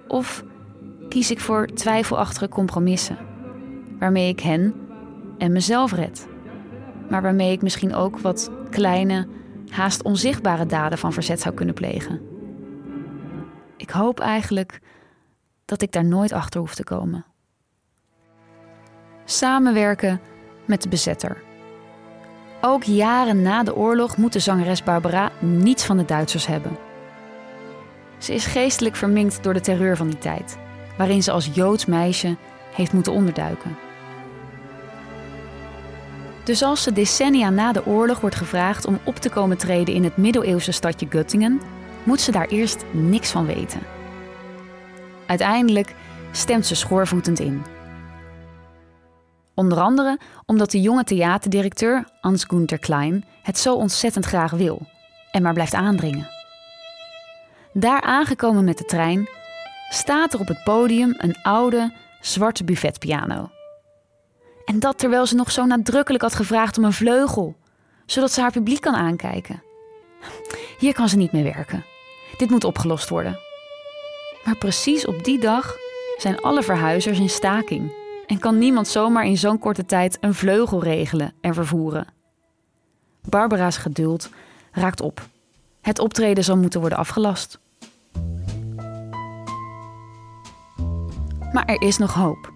Of 0.09 0.45
kies 1.09 1.31
ik 1.31 1.41
voor 1.41 1.67
twijfelachtige 1.67 2.49
compromissen, 2.49 3.31
waarmee 4.03 4.29
ik 4.29 4.41
hen 4.41 4.75
en 5.38 5.53
mezelf 5.53 5.93
red, 5.93 6.29
maar 7.11 7.23
waarmee 7.23 7.53
ik 7.53 7.62
misschien 7.62 7.95
ook 7.95 8.19
wat 8.19 8.51
kleine, 8.71 9.29
haast 9.69 10.03
onzichtbare 10.03 10.67
daden 10.67 10.99
van 10.99 11.12
verzet 11.12 11.41
zou 11.41 11.55
kunnen 11.55 11.75
plegen? 11.75 12.21
Ik 13.77 13.91
hoop 13.91 14.21
eigenlijk 14.21 14.81
dat 15.65 15.83
ik 15.83 15.93
daar 15.93 16.05
nooit 16.05 16.33
achter 16.33 16.61
hoef 16.61 16.75
te 16.75 16.85
komen. 16.85 17.25
Samenwerken 19.25 20.21
met 20.65 20.83
de 20.83 20.88
bezetter. 20.88 21.43
Ook 22.61 22.83
jaren 22.83 23.43
na 23.43 23.62
de 23.62 23.77
oorlog 23.77 24.17
moet 24.17 24.33
de 24.33 24.38
zangeres 24.38 24.83
Barbara 24.83 25.31
niets 25.41 25.85
van 25.85 25.97
de 25.97 26.05
Duitsers 26.05 26.47
hebben. 26.47 26.77
Ze 28.19 28.35
is 28.35 28.47
geestelijk 28.47 28.97
verminkt 28.97 29.43
door 29.43 29.55
de 29.55 29.61
terreur 29.61 29.97
van 29.97 30.09
die 30.09 30.19
tijd, 30.19 30.59
waarin 30.97 31.23
ze 31.23 31.31
als 31.31 31.51
Joods 31.53 31.87
meisje 31.87 32.37
heeft 32.75 32.93
moeten 32.93 33.12
onderduiken. 33.12 33.91
Dus 36.44 36.62
als 36.62 36.83
ze 36.83 36.92
decennia 36.92 37.50
na 37.50 37.72
de 37.72 37.87
oorlog 37.87 38.20
wordt 38.20 38.37
gevraagd 38.37 38.87
om 38.87 38.98
op 39.05 39.16
te 39.16 39.28
komen 39.31 39.59
treden 39.59 39.94
in 39.94 40.05
het 40.05 40.16
middeleeuwse 40.16 40.72
stadje 40.72 41.07
Göttingen, 41.07 41.61
moet 42.02 42.20
ze 42.20 42.33
daar 42.33 42.46
eerst 42.46 42.85
niks 42.90 43.31
van 43.31 43.46
weten. 43.46 43.81
Uiteindelijk 45.26 45.94
stemt 46.33 46.66
ze 46.66 46.74
schoorvoetend 46.74 47.40
in. 47.40 47.62
Onder 49.55 49.78
andere 49.78 50.18
omdat 50.46 50.70
de 50.70 50.81
jonge 50.81 51.05
theaterdirecteur 51.05 52.09
Hans 52.20 52.44
Gunther 52.44 52.78
Klein 52.78 53.24
het 53.42 53.59
zo 53.59 53.74
ontzettend 53.74 54.24
graag 54.24 54.50
wil 54.50 54.87
en 55.31 55.42
maar 55.42 55.52
blijft 55.52 55.74
aandringen. 55.74 56.28
Daar 57.72 58.00
aangekomen 58.00 58.64
met 58.64 58.78
de 58.78 58.85
trein 58.85 59.28
staat 59.90 60.33
er 60.33 60.40
op 60.40 60.48
het 60.48 60.64
podium 60.64 61.14
een 61.18 61.37
oude, 61.42 61.92
zwarte 62.20 62.64
buffetpiano. 62.64 63.50
En 64.64 64.79
dat 64.79 64.98
terwijl 64.98 65.27
ze 65.27 65.35
nog 65.35 65.51
zo 65.51 65.64
nadrukkelijk 65.64 66.22
had 66.22 66.35
gevraagd 66.35 66.79
om 66.79 66.85
een 66.85 66.92
vleugel, 66.92 67.57
zodat 68.07 68.33
ze 68.33 68.40
haar 68.40 68.53
publiek 68.53 68.81
kan 68.81 68.94
aankijken. 68.94 69.62
Hier 70.79 70.94
kan 70.94 71.09
ze 71.09 71.16
niet 71.16 71.33
mee 71.33 71.42
werken. 71.42 71.85
Dit 72.37 72.51
moet 72.51 72.64
opgelost 72.64 73.09
worden. 73.09 73.38
Maar 74.44 74.57
precies 74.57 75.07
op 75.07 75.25
die 75.25 75.38
dag 75.38 75.77
zijn 76.16 76.40
alle 76.40 76.62
verhuizers 76.62 77.18
in 77.18 77.29
staking 77.29 77.92
en 78.27 78.38
kan 78.38 78.59
niemand 78.59 78.88
zomaar 78.88 79.27
in 79.27 79.38
zo'n 79.38 79.59
korte 79.59 79.85
tijd 79.85 80.18
een 80.20 80.35
vleugel 80.35 80.83
regelen 80.83 81.33
en 81.40 81.55
vervoeren. 81.55 82.07
Barbara's 83.29 83.77
geduld 83.77 84.31
raakt 84.72 85.01
op. 85.01 85.29
Het 85.81 85.98
optreden 85.98 86.44
zal 86.44 86.57
moeten 86.57 86.81
worden 86.81 86.98
afgelast. 86.98 87.59
Maar 91.53 91.64
er 91.64 91.83
is 91.83 91.98
nog 91.98 92.14
hoop. 92.14 92.53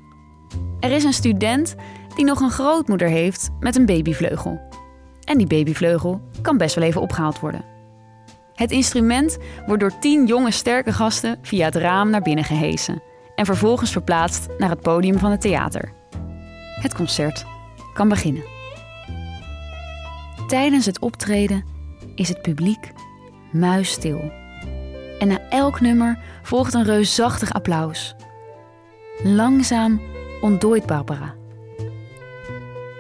Er 0.81 0.91
is 0.91 1.05
een 1.05 1.13
student 1.13 1.75
die 2.17 2.25
nog 2.25 2.41
een 2.41 2.51
grootmoeder 2.51 3.09
heeft 3.09 3.49
met 3.61 3.77
een 3.77 3.87
babyvleugel. 3.87 4.61
En 5.25 5.39
die 5.39 5.47
babyvleugel 5.47 6.21
kan 6.43 6.57
best 6.57 6.75
wel 6.75 6.85
even 6.85 7.01
opgehaald 7.01 7.41
worden. 7.41 7.65
Het 8.55 8.71
instrument 8.71 9.39
wordt 9.67 9.81
door 9.81 9.99
tien 9.99 10.27
jonge 10.27 10.51
sterke 10.51 10.93
gasten 10.93 11.39
via 11.43 11.65
het 11.65 11.75
raam 11.75 12.11
naar 12.11 12.23
binnen 12.23 12.45
gehesen 12.45 13.03
en 13.35 13.45
vervolgens 13.45 13.93
verplaatst 13.93 14.49
naar 14.59 14.71
het 14.71 14.81
podium 14.81 15.19
van 15.19 15.31
het 15.31 15.41
theater. 15.41 15.93
Het 16.81 16.95
concert 16.95 17.45
kan 17.95 18.09
beginnen. 18.09 18.45
Tijdens 20.47 20.87
het 20.87 20.99
optreden 20.99 21.65
is 22.15 22.29
het 22.29 22.43
publiek 22.43 22.93
muisstil. 23.53 24.33
En 25.19 25.29
na 25.29 25.41
elk 25.49 25.81
nummer 25.81 26.19
volgt 26.43 26.75
een 26.75 26.85
reusachtig 26.85 27.53
applaus. 27.53 28.15
Langzaam 29.23 30.01
ontdooit 30.41 30.87
Barbara. 30.87 31.35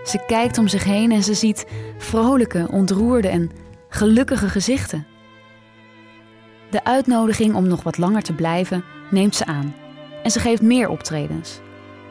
Ze 0.06 0.24
kijkt 0.26 0.58
om 0.58 0.68
zich 0.68 0.84
heen 0.84 1.12
en 1.12 1.22
ze 1.22 1.34
ziet 1.34 1.66
vrolijke, 1.98 2.68
ontroerde 2.70 3.28
en 3.28 3.50
gelukkige 3.88 4.48
gezichten. 4.48 5.06
De 6.70 6.84
uitnodiging 6.84 7.54
om 7.54 7.66
nog 7.66 7.82
wat 7.82 7.98
langer 7.98 8.22
te 8.22 8.32
blijven 8.34 8.84
neemt 9.10 9.34
ze 9.34 9.46
aan. 9.46 9.74
En 10.22 10.30
ze 10.30 10.40
geeft 10.40 10.62
meer 10.62 10.88
optredens. 10.88 11.60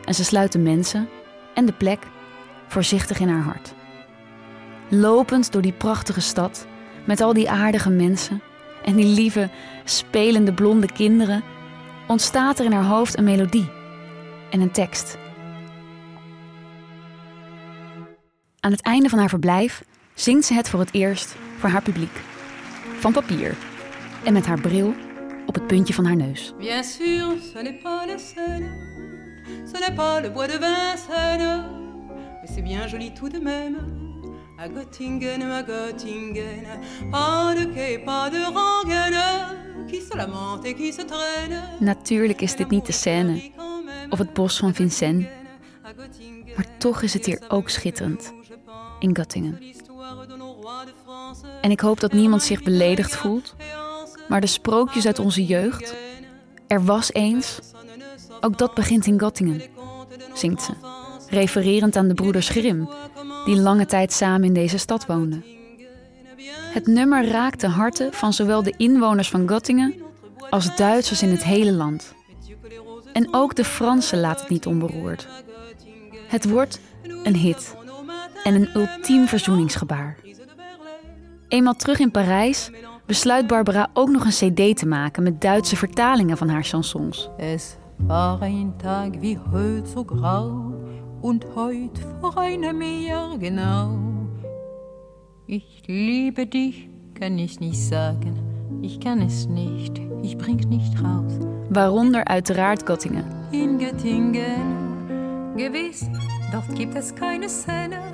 En 0.05 0.15
ze 0.15 0.23
sluit 0.23 0.51
de 0.51 0.59
mensen 0.59 1.09
en 1.53 1.65
de 1.65 1.73
plek 1.73 2.07
voorzichtig 2.67 3.19
in 3.19 3.29
haar 3.29 3.43
hart. 3.43 3.73
Lopend 4.89 5.51
door 5.51 5.61
die 5.61 5.73
prachtige 5.73 6.21
stad, 6.21 6.67
met 7.05 7.21
al 7.21 7.33
die 7.33 7.49
aardige 7.49 7.89
mensen 7.89 8.41
en 8.83 8.95
die 8.95 9.15
lieve, 9.15 9.49
spelende 9.83 10.53
blonde 10.53 10.91
kinderen, 10.91 11.43
ontstaat 12.07 12.59
er 12.59 12.65
in 12.65 12.71
haar 12.71 12.85
hoofd 12.85 13.17
een 13.17 13.23
melodie 13.23 13.69
en 14.49 14.61
een 14.61 14.71
tekst. 14.71 15.17
Aan 18.65 18.71
het 18.71 18.81
einde 18.81 19.09
van 19.09 19.19
haar 19.19 19.29
verblijf 19.29 19.83
zingt 20.13 20.45
ze 20.45 20.53
het 20.53 20.69
voor 20.69 20.79
het 20.79 20.93
eerst 20.93 21.35
voor 21.57 21.69
haar 21.69 21.81
publiek. 21.81 22.21
Van 22.99 23.11
papier 23.11 23.55
en 24.23 24.33
met 24.33 24.45
haar 24.45 24.61
bril 24.61 24.93
op 25.45 25.53
het 25.53 25.67
puntje 25.67 25.93
van 25.93 26.05
haar 26.05 26.15
neus. 26.15 26.53
Bien 26.57 26.83
sûr, 26.83 27.37
ce 27.53 27.61
n'est 27.61 27.81
pas 27.81 28.05
la 28.07 28.17
Seine, 28.17 28.69
ce 29.73 29.79
n'est 29.79 29.95
pas 29.95 30.21
le 30.21 30.31
bois 30.31 30.47
de 30.47 30.57
Vincennes, 30.59 31.63
mais 32.41 32.53
c'est 32.53 32.63
bien 32.63 32.87
joli 32.87 33.13
tout 33.13 33.31
de 33.31 33.39
même. 33.39 33.75
À 34.57 34.67
Göttingen, 34.67 35.51
à 35.51 35.63
Göttingen, 35.63 36.65
pas 37.11 37.55
de 37.55 37.65
quai, 37.73 37.99
pas 37.99 38.29
de 38.31 38.43
rengaine, 38.45 39.87
qui 39.87 40.01
se 40.01 40.17
lamente 40.17 40.65
et 40.65 40.73
qui 40.73 40.93
se 40.93 41.05
traîne. 41.05 41.61
Natuurlijk 41.79 42.41
is 42.41 42.55
dit 42.55 42.69
niet 42.69 42.85
de 42.85 42.93
Seine 42.93 43.51
of 44.09 44.19
het 44.19 44.33
bos 44.33 44.57
van 44.57 44.73
Vincennes, 44.73 45.25
maar 46.55 46.67
toch 46.77 47.01
is 47.01 47.13
het 47.13 47.25
hier 47.25 47.41
ook 47.47 47.69
schitterend 47.69 48.33
in 48.99 49.17
Göttingen. 49.19 49.73
En 51.61 51.71
ik 51.71 51.79
hoop 51.79 51.99
dat 51.99 52.13
niemand 52.13 52.43
zich 52.43 52.63
beledigd 52.63 53.15
voelt, 53.15 53.55
maar 54.27 54.41
de 54.41 54.47
sprookjes 54.47 55.05
uit 55.05 55.19
onze 55.19 55.45
jeugd, 55.45 55.95
er 56.67 56.85
was 56.85 57.13
eens, 57.13 57.59
ook 58.41 58.57
dat 58.57 58.73
begint 58.73 59.05
in 59.05 59.21
Göttingen, 59.21 59.63
zingt 60.33 60.61
ze, 60.61 60.71
refererend 61.29 61.95
aan 61.95 62.07
de 62.07 62.13
broeders 62.13 62.49
Grimm, 62.49 62.89
die 63.45 63.55
lange 63.55 63.85
tijd 63.85 64.13
samen 64.13 64.43
in 64.43 64.53
deze 64.53 64.77
stad 64.77 65.05
woonden. 65.05 65.43
Het 66.73 66.87
nummer 66.87 67.27
raakt 67.27 67.61
de 67.61 67.67
harten 67.67 68.13
van 68.13 68.33
zowel 68.33 68.63
de 68.63 68.73
inwoners 68.77 69.29
van 69.29 69.51
Göttingen 69.51 70.03
als 70.49 70.75
Duitsers 70.75 71.21
in 71.21 71.29
het 71.29 71.43
hele 71.43 71.71
land. 71.71 72.13
En 73.13 73.27
ook 73.31 73.55
de 73.55 73.63
Fransen 73.63 74.19
laten 74.19 74.41
het 74.41 74.49
niet 74.49 74.65
onberoerd. 74.65 75.27
Het 76.27 76.49
wordt 76.49 76.79
een 77.23 77.35
hit 77.35 77.75
en 78.45 78.55
een 78.55 78.69
ultiem 78.73 79.27
verzoeningsgebaar. 79.27 80.17
Eenmaal 81.47 81.73
terug 81.73 81.99
in 81.99 82.11
Parijs 82.11 82.71
besluit 83.05 83.47
Barbara 83.47 83.89
ook 83.93 84.09
nog 84.09 84.25
een 84.25 84.53
cd 84.53 84.77
te 84.77 84.85
maken 84.85 85.23
met 85.23 85.41
Duitse 85.41 85.75
vertalingen 85.75 86.37
van 86.37 86.49
haar 86.49 86.63
chansons. 86.63 87.29
Es 87.37 87.77
war 87.97 88.41
ein 88.41 88.73
Tag 88.77 89.09
wie 89.19 89.39
heut 89.51 89.87
so 89.87 90.03
grau 90.03 90.73
und 91.21 91.45
heut 91.55 91.99
vor 92.21 92.37
einem 92.37 92.81
Jahr 92.81 93.37
genau. 93.37 93.99
Ich 95.45 95.83
liebe 95.85 96.47
dich, 96.47 96.89
kann 97.13 97.37
ich 97.37 97.59
nicht 97.59 97.79
sagen. 97.79 98.53
Ich 98.81 98.99
kann 98.99 99.21
es 99.21 99.47
nicht, 99.47 100.01
ich 100.21 100.37
bring's 100.37 100.65
nicht 100.65 101.03
raus. 101.03 101.33
Waaronder 101.69 102.27
uiteraard 102.27 102.85
Göttingen. 102.85 103.25
In 103.51 103.77
Göttingen, 103.77 105.55
gewiss, 105.55 106.09
dort 106.51 106.75
gibt 106.75 106.95
es 106.95 107.13
keine 107.15 107.49
Szene. 107.49 108.04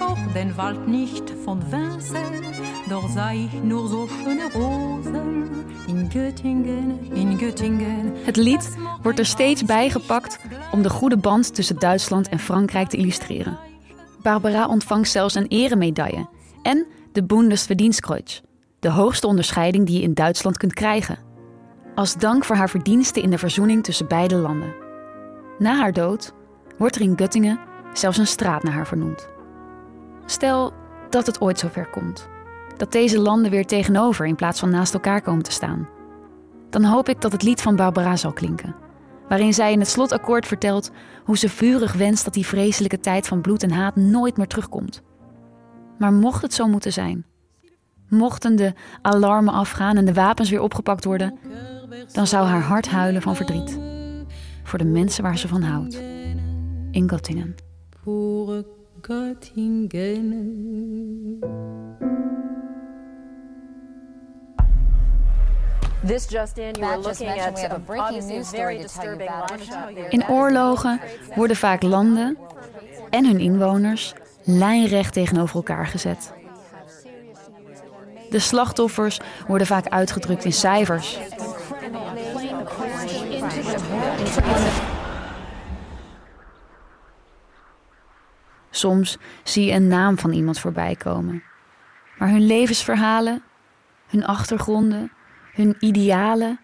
Auch 0.00 0.32
den 0.32 0.56
Wald 0.56 0.88
nicht 0.88 1.32
von 1.44 1.62
Vincennes. 1.70 2.60
Dort 2.88 3.10
sah 3.10 3.32
ich 3.32 3.52
nur 3.62 3.88
so 3.88 4.08
schöne 4.08 4.52
Rosen. 4.52 5.48
In 5.86 6.08
Göttingen, 6.08 7.12
in 7.14 7.38
Göttingen. 7.38 8.12
Het 8.24 8.36
lied 8.36 8.76
wordt 9.02 9.18
er 9.18 9.26
steeds 9.26 9.64
bijgepakt 9.64 10.38
om 10.72 10.82
de 10.82 10.90
goede 10.90 11.16
band 11.16 11.54
tussen 11.54 11.78
Duitsland 11.78 12.28
en 12.28 12.38
Frankrijk 12.38 12.88
te 12.88 12.96
illustreren. 12.96 13.58
Barbara 14.22 14.68
ontvangt 14.68 15.10
zelfs 15.10 15.34
een 15.34 15.46
eremedaille 15.48 16.28
en 16.62 16.86
de 17.12 17.24
Bundesverdienstkreuz, 17.24 18.40
de 18.80 18.90
hoogste 18.90 19.26
onderscheiding 19.26 19.86
die 19.86 19.96
je 19.96 20.02
in 20.02 20.14
Duitsland 20.14 20.56
kunt 20.56 20.74
krijgen. 20.74 21.18
Als 21.94 22.16
dank 22.16 22.44
voor 22.44 22.56
haar 22.56 22.70
verdiensten 22.70 23.22
in 23.22 23.30
de 23.30 23.38
verzoening 23.38 23.84
tussen 23.84 24.08
beide 24.08 24.36
landen. 24.36 24.74
Na 25.58 25.76
haar 25.76 25.92
dood 25.92 26.32
wordt 26.78 26.96
er 26.96 27.02
in 27.02 27.16
Göttingen 27.16 27.58
zelfs 27.92 28.18
een 28.18 28.26
straat 28.26 28.62
naar 28.62 28.72
haar 28.72 28.86
vernoemd. 28.86 29.29
Stel 30.30 30.72
dat 31.08 31.26
het 31.26 31.40
ooit 31.40 31.58
zover 31.58 31.86
komt, 31.86 32.28
dat 32.76 32.92
deze 32.92 33.20
landen 33.20 33.50
weer 33.50 33.66
tegenover 33.66 34.26
in 34.26 34.36
plaats 34.36 34.60
van 34.60 34.70
naast 34.70 34.94
elkaar 34.94 35.22
komen 35.22 35.42
te 35.42 35.50
staan. 35.50 35.88
Dan 36.68 36.84
hoop 36.84 37.08
ik 37.08 37.20
dat 37.20 37.32
het 37.32 37.42
lied 37.42 37.62
van 37.62 37.76
Barbara 37.76 38.16
zal 38.16 38.32
klinken, 38.32 38.74
waarin 39.28 39.54
zij 39.54 39.72
in 39.72 39.78
het 39.78 39.88
slotakkoord 39.88 40.46
vertelt 40.46 40.90
hoe 41.24 41.38
ze 41.38 41.48
vurig 41.48 41.92
wenst 41.92 42.24
dat 42.24 42.34
die 42.34 42.46
vreselijke 42.46 43.00
tijd 43.00 43.28
van 43.28 43.40
bloed 43.40 43.62
en 43.62 43.70
haat 43.70 43.96
nooit 43.96 44.36
meer 44.36 44.46
terugkomt. 44.46 45.02
Maar 45.98 46.12
mocht 46.12 46.42
het 46.42 46.54
zo 46.54 46.66
moeten 46.66 46.92
zijn, 46.92 47.26
mochten 48.08 48.56
de 48.56 48.72
alarmen 49.02 49.54
afgaan 49.54 49.96
en 49.96 50.04
de 50.04 50.14
wapens 50.14 50.50
weer 50.50 50.62
opgepakt 50.62 51.04
worden, 51.04 51.38
dan 52.12 52.26
zou 52.26 52.46
haar 52.46 52.62
hart 52.62 52.88
huilen 52.88 53.22
van 53.22 53.36
verdriet. 53.36 53.78
Voor 54.62 54.78
de 54.78 54.84
mensen 54.84 55.22
waar 55.22 55.38
ze 55.38 55.48
van 55.48 55.62
houdt. 55.62 56.02
In 56.90 57.10
Göttingen. 57.10 57.54
Göttingen. 59.00 60.28
This 66.06 66.26
just 66.26 66.58
in, 66.58 66.74
you 66.74 66.86
were 66.86 66.96
looking 66.96 67.28
at 67.28 67.70
a 67.70 67.80
obviously 67.88 68.36
a 68.36 68.42
very 68.42 68.78
disturbing 68.78 69.28
there. 69.28 70.08
In 70.08 70.28
oorlogen 70.28 71.00
worden 71.34 71.56
vaak 71.56 71.82
landen 71.82 72.38
en 73.10 73.24
hun 73.24 73.38
inwoners 73.38 74.14
lijnrecht 74.44 75.12
tegenover 75.12 75.56
elkaar 75.56 75.86
gezet. 75.86 76.32
De 78.30 78.38
slachtoffers 78.38 79.20
worden 79.46 79.66
vaak 79.66 79.88
uitgedrukt 79.88 80.44
in 80.44 80.52
cijfers. 80.52 81.18
Soms 88.70 89.18
zie 89.42 89.66
je 89.66 89.72
een 89.72 89.88
naam 89.88 90.18
van 90.18 90.32
iemand 90.32 90.58
voorbij 90.58 90.96
komen. 90.96 91.42
Maar 92.18 92.28
hun 92.28 92.46
levensverhalen, 92.46 93.42
hun 94.06 94.26
achtergronden, 94.26 95.12
hun 95.52 95.76
idealen, 95.78 96.60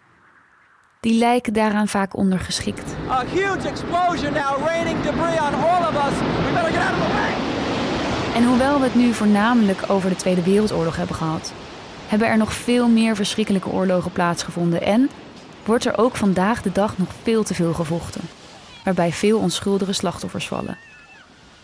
die 1.01 1.19
lijken 1.19 1.53
daaraan 1.53 1.89
vaak 1.89 2.17
ondergeschikt. 2.17 2.95
A 3.09 3.25
huge 3.25 3.69
explosion 3.69 4.33
now 4.33 4.67
raining 4.67 5.03
debris 5.03 5.41
on 5.41 5.55
all 5.55 5.83
of 5.89 5.95
us. 6.09 6.19
We 6.19 6.51
better 6.55 6.73
get 6.73 6.81
out 6.81 7.01
of 7.01 7.07
the 7.07 7.13
way. 7.13 7.33
En 8.35 8.45
hoewel 8.45 8.79
we 8.79 8.85
het 8.85 8.95
nu 8.95 9.13
voornamelijk 9.13 9.91
over 9.91 10.09
de 10.09 10.17
Tweede 10.17 10.43
Wereldoorlog 10.43 10.97
hebben 10.97 11.17
gehad, 11.17 11.53
hebben 12.07 12.29
er 12.29 12.37
nog 12.37 12.53
veel 12.53 12.89
meer 12.89 13.17
verschrikkelijke 13.17 13.69
oorlogen 13.69 14.13
plaatsgevonden 14.13 14.83
en 14.83 15.11
wordt 15.65 15.85
er 15.85 15.99
ook 15.99 16.17
vandaag 16.17 16.63
de 16.63 16.73
dag 16.73 16.99
nog 16.99 17.09
veel 17.23 17.43
te 17.43 17.55
veel 17.55 17.73
gevochten, 17.73 18.21
waarbij 18.85 19.13
veel 19.13 19.39
onschuldige 19.39 19.93
slachtoffers 19.93 20.49
vallen. 20.49 20.79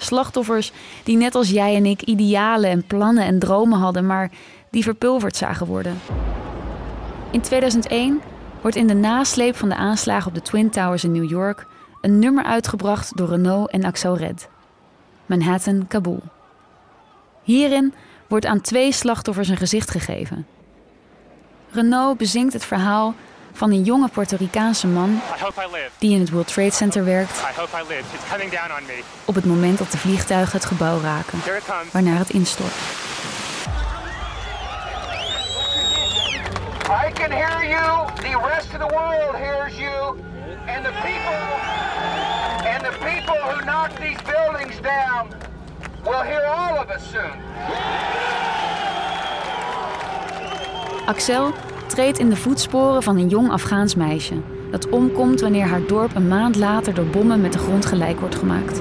Slachtoffers 0.03 0.73
die 1.05 1.17
net 1.17 1.35
als 1.35 1.51
jij 1.51 1.75
en 1.75 1.87
ik 1.87 2.03
idealen 2.03 2.71
en 2.71 2.87
plannen 2.87 3.25
en 3.25 3.38
dromen 3.38 3.79
hadden, 3.79 4.07
maar 4.07 4.31
die 4.71 4.83
verpulverd 4.83 5.37
zagen 5.37 5.67
worden. 5.67 6.01
In 7.31 7.41
2001 7.41 8.21
wordt 8.61 8.77
in 8.77 8.87
de 8.87 8.95
nasleep 8.95 9.57
van 9.57 9.69
de 9.69 9.75
aanslagen 9.75 10.29
op 10.29 10.35
de 10.35 10.43
Twin 10.43 10.71
Towers 10.71 11.05
in 11.05 11.12
New 11.12 11.31
York 11.31 11.67
een 12.01 12.19
nummer 12.19 12.45
uitgebracht 12.45 13.17
door 13.17 13.29
Renault 13.29 13.71
en 13.71 13.85
Axel 13.85 14.17
Red. 14.17 14.49
Manhattan, 15.27 15.87
Kabul. 15.88 16.23
Hierin 17.43 17.95
wordt 18.29 18.47
aan 18.47 18.61
twee 18.61 18.93
slachtoffers 18.93 19.49
een 19.49 19.57
gezicht 19.57 19.91
gegeven. 19.91 20.47
Renault 21.71 22.19
bezingt 22.19 22.53
het 22.53 22.65
verhaal 22.65 23.15
van 23.53 23.71
een 23.71 23.83
jonge 23.83 24.09
Puerto 24.09 24.37
Ricaanse 24.37 24.87
man 24.87 25.21
die 25.99 26.15
in 26.15 26.21
het 26.21 26.31
World 26.31 26.53
Trade 26.53 26.71
Center 26.71 27.05
werkt. 27.05 27.43
Op 29.25 29.35
het 29.35 29.45
moment 29.45 29.79
dat 29.79 29.91
de 29.91 29.99
vliegtuigen 29.99 30.53
het 30.53 30.65
gebouw 30.65 31.01
raken, 31.01 31.38
waarna 31.91 32.17
het 32.17 32.31
instort. 32.31 32.73
I 37.07 37.11
can 37.12 37.31
hear 37.31 37.65
you, 37.65 38.07
the 38.17 38.38
rest 38.49 38.75
of 38.75 38.79
the 38.79 38.95
world 38.95 39.35
hears 39.35 39.79
you, 39.79 40.19
and 40.67 40.85
the 40.85 40.93
people 41.03 41.93
and 42.65 42.85
the 42.85 42.93
people 42.99 43.37
who 43.49 43.65
knock 43.65 43.91
these 43.99 44.19
buildings 44.25 44.81
down 44.83 45.29
will 46.05 46.23
hear 46.23 46.45
all 46.45 46.79
of 46.79 46.91
us 46.91 47.03
soon. 47.11 47.41
Axel 51.07 51.53
treedt 51.92 52.18
in 52.18 52.28
de 52.28 52.37
voetsporen 52.37 53.02
van 53.02 53.16
een 53.16 53.28
jong 53.28 53.50
Afghaans 53.50 53.94
meisje 53.94 54.35
dat 54.70 54.88
omkomt 54.88 55.40
wanneer 55.40 55.66
haar 55.66 55.87
dorp 55.87 56.14
een 56.14 56.28
maand 56.28 56.57
later 56.57 56.94
door 56.94 57.07
bommen 57.07 57.40
met 57.40 57.52
de 57.52 57.59
grond 57.59 57.87
gelijk 57.87 58.20
wordt 58.20 58.35
gemaakt. 58.35 58.81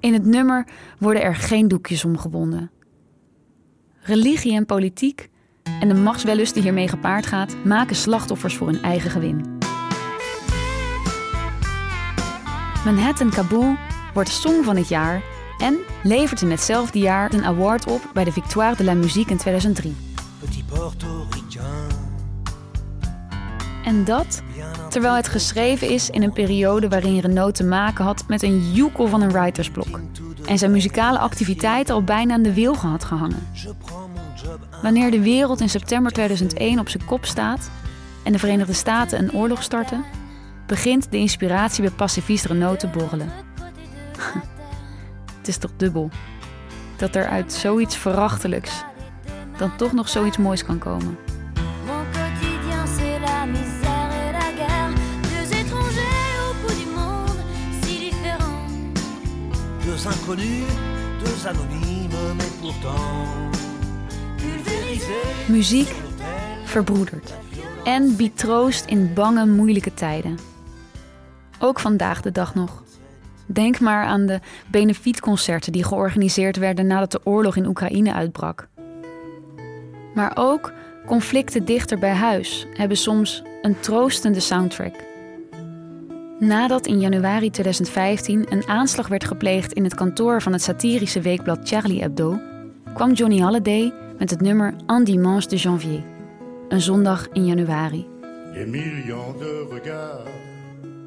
In 0.00 0.12
het 0.12 0.24
nummer 0.24 0.66
worden 0.98 1.22
er 1.22 1.36
geen 1.36 1.68
doekjes 1.68 2.04
omgebonden. 2.04 2.70
Religie 4.00 4.54
en 4.54 4.66
politiek 4.66 5.30
en 5.80 5.88
de 5.88 5.94
machtswellust 5.94 6.54
die 6.54 6.62
hiermee 6.62 6.88
gepaard 6.88 7.26
gaat, 7.26 7.56
maken 7.64 7.96
slachtoffers 7.96 8.56
voor 8.56 8.66
hun 8.66 8.82
eigen 8.82 9.10
gewin. 9.10 9.58
Manhattan 12.84 13.30
Kabul 13.30 13.76
wordt 14.14 14.28
Song 14.28 14.64
van 14.64 14.76
het 14.76 14.88
jaar 14.88 15.22
en 15.58 15.76
levert 16.02 16.42
in 16.42 16.50
hetzelfde 16.50 16.98
jaar 16.98 17.32
een 17.32 17.44
award 17.44 17.86
op 17.86 18.10
bij 18.12 18.24
de 18.24 18.32
Victoire 18.32 18.76
de 18.76 18.84
la 18.84 18.94
Musique 18.94 19.30
in 19.30 19.38
2003. 19.38 19.96
En 23.84 24.04
dat 24.04 24.42
terwijl 24.88 25.14
het 25.14 25.28
geschreven 25.28 25.88
is 25.88 26.10
in 26.10 26.22
een 26.22 26.32
periode 26.32 26.88
waarin 26.88 27.18
Renaud 27.18 27.54
te 27.54 27.64
maken 27.64 28.04
had 28.04 28.24
met 28.28 28.42
een 28.42 28.72
joekel 28.72 29.06
van 29.06 29.20
een 29.20 29.32
writersblok 29.32 30.00
en 30.46 30.58
zijn 30.58 30.70
muzikale 30.70 31.18
activiteit 31.18 31.90
al 31.90 32.02
bijna 32.02 32.34
aan 32.34 32.42
de 32.42 32.54
wilgen 32.54 32.88
had 32.88 33.04
gehangen. 33.04 33.48
Wanneer 34.82 35.10
de 35.10 35.20
wereld 35.20 35.60
in 35.60 35.68
september 35.68 36.12
2001 36.12 36.78
op 36.78 36.88
zijn 36.88 37.04
kop 37.04 37.24
staat 37.24 37.70
en 38.22 38.32
de 38.32 38.38
Verenigde 38.38 38.72
Staten 38.72 39.18
een 39.18 39.32
oorlog 39.32 39.62
starten, 39.62 40.04
begint 40.66 41.10
de 41.10 41.16
inspiratie 41.16 41.82
bij 41.82 41.92
pacifist 41.92 42.44
Renaud 42.44 42.80
te 42.80 42.88
borrelen. 42.88 43.28
Het 45.38 45.48
is 45.48 45.56
toch 45.56 45.70
dubbel 45.76 46.10
dat 46.96 47.14
er 47.14 47.26
uit 47.26 47.52
zoiets 47.52 47.96
verachtelijks 47.96 48.84
dan 49.56 49.76
toch 49.76 49.92
nog 49.92 50.08
zoiets 50.08 50.36
moois 50.36 50.64
kan 50.64 50.78
komen. 50.78 51.18
Mon 51.86 52.04
quotidien, 52.12 52.86
c'est 52.96 53.20
la 53.20 53.46
misère 53.46 54.12
et 54.26 54.32
la 54.32 54.50
guerre. 54.56 54.92
Deux 55.22 55.58
étrangers 55.58 56.38
au 56.48 56.54
bout 56.60 56.76
du 56.78 56.86
monde, 56.94 57.40
si 57.82 57.98
différents. 57.98 58.70
Deux 59.84 60.06
inconnus, 60.06 60.66
deux 61.24 61.46
anonymes, 61.46 62.34
mais 62.36 62.52
pourtant. 62.60 63.53
Muziek 65.48 65.94
verbroedert 66.64 67.34
en 67.84 68.16
biedt 68.16 68.38
troost 68.38 68.84
in 68.84 69.14
bange, 69.14 69.46
moeilijke 69.46 69.94
tijden. 69.94 70.38
Ook 71.58 71.80
vandaag 71.80 72.20
de 72.20 72.32
dag 72.32 72.54
nog. 72.54 72.82
Denk 73.46 73.80
maar 73.80 74.04
aan 74.04 74.26
de 74.26 74.40
benefietconcerten 74.70 75.72
die 75.72 75.84
georganiseerd 75.84 76.56
werden 76.56 76.86
nadat 76.86 77.12
de 77.12 77.20
oorlog 77.24 77.56
in 77.56 77.66
Oekraïne 77.66 78.12
uitbrak. 78.12 78.68
Maar 80.14 80.32
ook 80.34 80.72
conflicten 81.06 81.64
dichter 81.64 81.98
bij 81.98 82.14
huis 82.14 82.66
hebben 82.72 82.96
soms 82.96 83.42
een 83.62 83.80
troostende 83.80 84.40
soundtrack. 84.40 84.94
Nadat 86.38 86.86
in 86.86 87.00
januari 87.00 87.50
2015 87.50 88.46
een 88.48 88.68
aanslag 88.68 89.08
werd 89.08 89.24
gepleegd 89.24 89.72
in 89.72 89.84
het 89.84 89.94
kantoor 89.94 90.42
van 90.42 90.52
het 90.52 90.62
satirische 90.62 91.20
weekblad 91.20 91.58
Charlie 91.62 92.00
Hebdo, 92.00 92.40
kwam 92.94 93.12
Johnny 93.12 93.38
Halliday 93.38 93.92
met 94.18 94.30
het 94.30 94.40
nummer 94.40 94.74
Un 94.86 95.04
dimanche 95.04 95.48
de 95.48 95.56
janvier, 95.56 96.02
een 96.68 96.80
zondag 96.80 97.28
in 97.32 97.46
januari. 97.46 98.06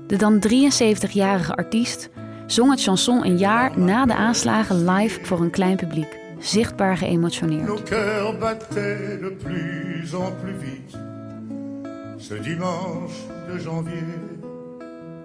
De 0.08 0.18
dan 0.18 0.44
73-jarige 0.48 1.56
artiest 1.56 2.10
zong 2.46 2.72
het 2.72 2.82
chanson 2.82 3.26
een 3.26 3.38
jaar 3.38 3.80
na 3.80 4.06
de 4.06 4.16
aanslagen 4.16 4.90
live 4.90 5.26
voor 5.26 5.42
een 5.42 5.50
klein 5.50 5.76
publiek, 5.76 6.18
zichtbaar 6.40 6.98
geëmotioneerd. 6.98 7.68
En. 7.68 7.76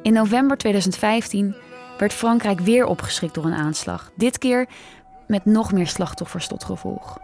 In 0.02 0.12
november 0.12 0.56
2015 0.56 1.54
werd 1.98 2.12
Frankrijk 2.12 2.60
weer 2.60 2.86
opgeschrikt 2.86 3.34
door 3.34 3.44
een 3.44 3.54
aanslag. 3.54 4.10
Dit 4.16 4.38
keer 4.38 4.68
met 5.26 5.44
nog 5.44 5.72
meer 5.72 5.86
slachtoffers 5.86 6.48
tot 6.48 6.64
gevolg. 6.64 7.18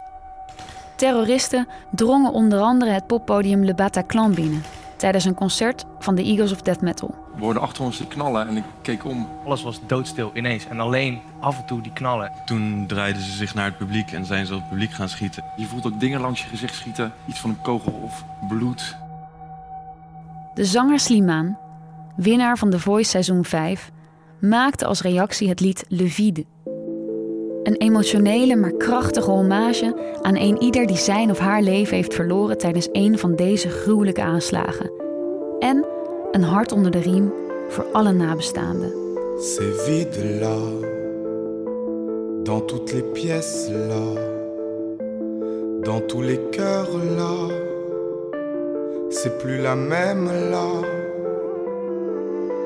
Terroristen 0.99 1.67
drongen 1.91 2.31
onder 2.31 2.59
andere 2.59 2.91
het 2.91 3.07
poppodium 3.07 3.63
Le 3.63 3.73
Bataclan 3.73 4.33
binnen 4.33 4.63
tijdens 4.95 5.25
een 5.25 5.33
concert 5.33 5.85
van 5.99 6.15
de 6.15 6.23
Eagles 6.23 6.51
of 6.51 6.61
Death 6.61 6.81
Metal. 6.81 7.15
We 7.35 7.41
hoorden 7.41 7.61
achter 7.61 7.83
ons 7.83 7.97
die 7.97 8.07
knallen 8.07 8.47
en 8.47 8.57
ik 8.57 8.63
keek 8.81 9.05
om. 9.05 9.27
Alles 9.45 9.63
was 9.63 9.79
doodstil 9.87 10.31
ineens 10.33 10.67
en 10.67 10.79
alleen 10.79 11.21
af 11.39 11.57
en 11.57 11.65
toe 11.65 11.81
die 11.81 11.93
knallen. 11.93 12.31
Toen 12.45 12.83
draaiden 12.87 13.21
ze 13.21 13.31
zich 13.31 13.53
naar 13.53 13.65
het 13.65 13.77
publiek 13.77 14.11
en 14.11 14.25
zijn 14.25 14.45
ze 14.45 14.53
op 14.53 14.59
het 14.59 14.69
publiek 14.69 14.91
gaan 14.91 15.09
schieten. 15.09 15.43
Je 15.55 15.65
voelt 15.65 15.85
ook 15.85 15.99
dingen 15.99 16.21
langs 16.21 16.41
je 16.41 16.47
gezicht 16.47 16.75
schieten. 16.75 17.13
Iets 17.27 17.39
van 17.39 17.49
een 17.49 17.61
kogel 17.61 18.01
of 18.03 18.25
bloed. 18.47 18.97
De 20.53 20.65
zanger 20.65 20.99
Slimane, 20.99 21.57
winnaar 22.15 22.57
van 22.57 22.69
The 22.69 22.79
Voice 22.79 23.09
seizoen 23.09 23.45
5, 23.45 23.91
maakte 24.41 24.85
als 24.85 25.01
reactie 25.01 25.49
het 25.49 25.59
lied 25.59 25.85
Le 25.87 26.07
Vide. 26.07 26.45
Een 27.63 27.75
emotionele 27.75 28.55
maar 28.55 28.73
krachtige 28.73 29.31
hommage 29.31 29.95
aan 30.21 30.35
een 30.35 30.61
ieder 30.61 30.87
die 30.87 30.97
zijn 30.97 31.29
of 31.29 31.39
haar 31.39 31.61
leven 31.61 31.95
heeft 31.95 32.13
verloren 32.13 32.57
tijdens 32.57 32.89
een 32.91 33.17
van 33.17 33.35
deze 33.35 33.69
gruwelijke 33.69 34.21
aanslagen. 34.21 34.91
En 35.59 35.85
een 36.31 36.43
hart 36.43 36.71
onder 36.71 36.91
de 36.91 36.99
riem 36.99 37.33
voor 37.67 37.85
alle 37.91 38.11
nabestaanden. 38.11 38.93
C'est 39.37 39.81
vide 39.85 40.39
là, 40.39 40.57
dans 42.43 42.65
toutes 42.65 42.91
les 42.93 43.03
pièces 43.13 43.69
là, 43.69 44.21
dans 45.81 46.05
tous 46.05 46.25
les 46.25 46.39
cœurs 46.51 46.97
là, 47.17 47.55
c'est 49.09 49.37
plus 49.37 49.61
la 49.61 49.75
même 49.75 50.25
là, 50.49 50.69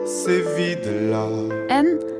c'est 0.05 0.43
vide 0.55 1.09
là. 1.09 1.27
En 1.67 2.12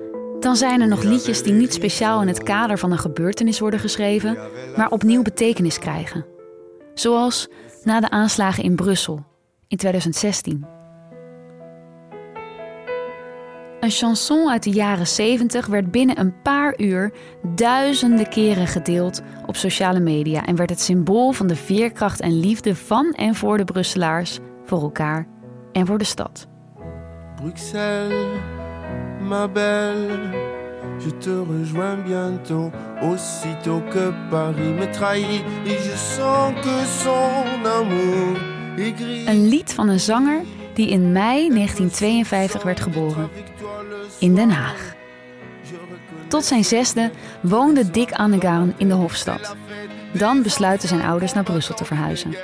dan 0.44 0.56
zijn 0.56 0.82
er 0.82 0.88
nog 0.88 1.04
liedjes 1.04 1.44
die 1.44 1.54
niet 1.54 1.74
speciaal 1.74 2.22
in 2.22 2.28
het 2.28 2.44
kader 2.44 2.78
van 2.78 2.92
een 2.92 2.98
gebeurtenis 2.98 3.60
worden 3.60 3.80
geschreven, 3.80 4.38
maar 4.76 4.90
opnieuw 4.90 5.22
betekenis 5.22 5.80
krijgen. 5.80 6.26
Zoals 6.94 7.48
na 7.84 8.00
de 8.00 8.10
aanslagen 8.10 8.64
in 8.64 8.76
Brussel 8.76 9.26
in 9.68 9.78
2016. 9.78 10.66
Een 13.80 13.92
chanson 13.92 14.50
uit 14.50 14.64
de 14.64 14.70
jaren 14.70 15.08
70 15.08 15.66
werd 15.66 15.92
binnen 15.92 16.20
een 16.20 16.42
paar 16.42 16.80
uur 16.80 17.14
duizenden 17.56 18.30
keren 18.30 18.68
gedeeld 18.68 19.22
op 19.46 19.56
sociale 19.56 20.00
media 20.00 20.46
en 20.46 20.56
werd 20.56 20.70
het 20.70 20.82
symbool 20.82 21.32
van 21.32 21.48
de 21.48 21.56
veerkracht 21.56 22.20
en 22.20 22.40
liefde 22.40 22.76
van 22.76 23.12
en 23.12 23.36
voor 23.36 23.58
de 23.58 23.64
Brusselaars, 23.64 24.40
voor 24.66 24.82
elkaar 24.82 25.28
en 25.72 25.86
voor 25.86 25.98
de 25.98 26.04
stad. 26.04 26.48
Bruxelles, 27.36 28.53
ma 29.24 29.48
belle, 29.48 30.32
je 31.00 31.18
te 31.18 31.44
rejoins 31.50 32.04
bientôt, 32.06 32.72
aussitôt 33.02 33.82
que 33.90 34.14
Paris 34.30 34.74
me 34.80 34.90
trahit, 34.90 35.44
et 35.66 35.80
je 35.86 35.96
sens 35.96 36.54
que 36.62 36.86
son 36.86 37.66
amour. 37.66 38.38
Een 39.26 39.48
lied 39.48 39.74
van 39.74 39.88
een 39.88 40.00
zanger 40.00 40.42
die 40.74 40.90
in 40.90 41.12
mei 41.12 41.50
1952 41.50 42.64
werd 42.64 42.80
geboren. 42.80 43.30
In 44.20 44.36
Den 44.36 44.50
Haag. 44.50 44.94
Tot 46.28 46.46
zijn 46.46 46.64
zesde 46.64 47.12
woonde 47.42 47.92
Dick 47.92 48.12
Annegaan 48.12 48.74
in 48.78 48.88
de 48.88 48.94
Hofstad. 48.94 49.56
Dan 50.14 50.42
besluiten 50.42 50.88
zijn 50.88 51.02
ouders 51.02 51.34
naar 51.34 51.44
Brussel 51.44 51.76
te 51.76 51.86
verhuizen. 51.86 52.36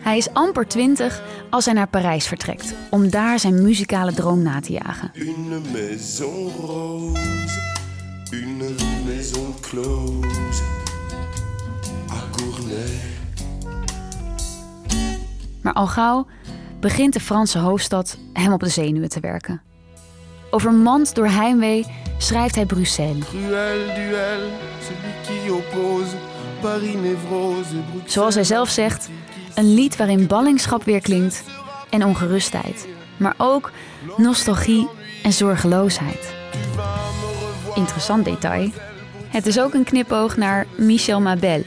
Hij 0.00 0.16
is 0.16 0.32
amper 0.32 0.66
twintig 0.66 1.22
als 1.50 1.64
hij 1.64 1.74
naar 1.74 1.88
Parijs 1.88 2.26
vertrekt 2.26 2.74
om 2.90 3.10
daar 3.10 3.38
zijn 3.38 3.62
muzikale 3.62 4.12
droom 4.12 4.42
na 4.42 4.60
te 4.60 4.72
jagen. 4.72 5.10
Une 5.14 5.60
maison 5.72 6.50
rose, 6.60 7.60
une 8.30 8.74
maison 9.04 9.54
close, 9.60 10.62
à 12.10 12.16
Gournay. 12.36 13.00
Maar 15.62 15.72
al 15.72 15.86
gauw 15.86 16.26
begint 16.80 17.12
de 17.12 17.20
Franse 17.20 17.58
hoofdstad 17.58 18.18
hem 18.32 18.52
op 18.52 18.60
de 18.60 18.68
zenuwen 18.68 19.08
te 19.08 19.20
werken. 19.20 19.62
Overmand 20.50 21.14
door 21.14 21.28
heimwee 21.28 21.86
schrijft 22.18 22.54
hij 22.54 22.66
Bruxelles. 22.66 23.26
Cruel 23.28 23.94
duel, 23.94 24.50
celui 24.82 25.12
qui 25.22 25.50
oppose 25.50 26.16
Paris 26.60 26.94
névrose 26.94 27.74
Bruxelles. 27.74 28.12
Zoals 28.12 28.34
hij 28.34 28.44
zelf 28.44 28.68
zegt, 28.68 29.08
een 29.54 29.74
lied 29.74 29.96
waarin 29.96 30.26
ballingschap 30.26 30.84
weer 30.84 31.00
klinkt 31.00 31.44
en 31.90 32.04
ongerustheid. 32.04 32.86
Maar 33.16 33.34
ook 33.36 33.70
nostalgie 34.16 34.88
en 35.22 35.32
zorgeloosheid. 35.32 36.34
Interessant 37.74 38.24
detail. 38.24 38.70
Het 39.28 39.46
is 39.46 39.60
ook 39.60 39.74
een 39.74 39.84
knipoog 39.84 40.36
naar 40.36 40.66
Michel 40.76 41.20
Mabel 41.20 41.64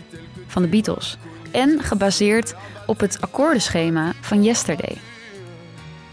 van 0.47 0.61
de 0.61 0.67
Beatles. 0.67 1.17
En 1.51 1.83
gebaseerd 1.83 2.55
op 2.85 2.99
het 2.99 3.17
akkoordenschema 3.21 4.13
van 4.21 4.43
Yesterday. 4.43 4.97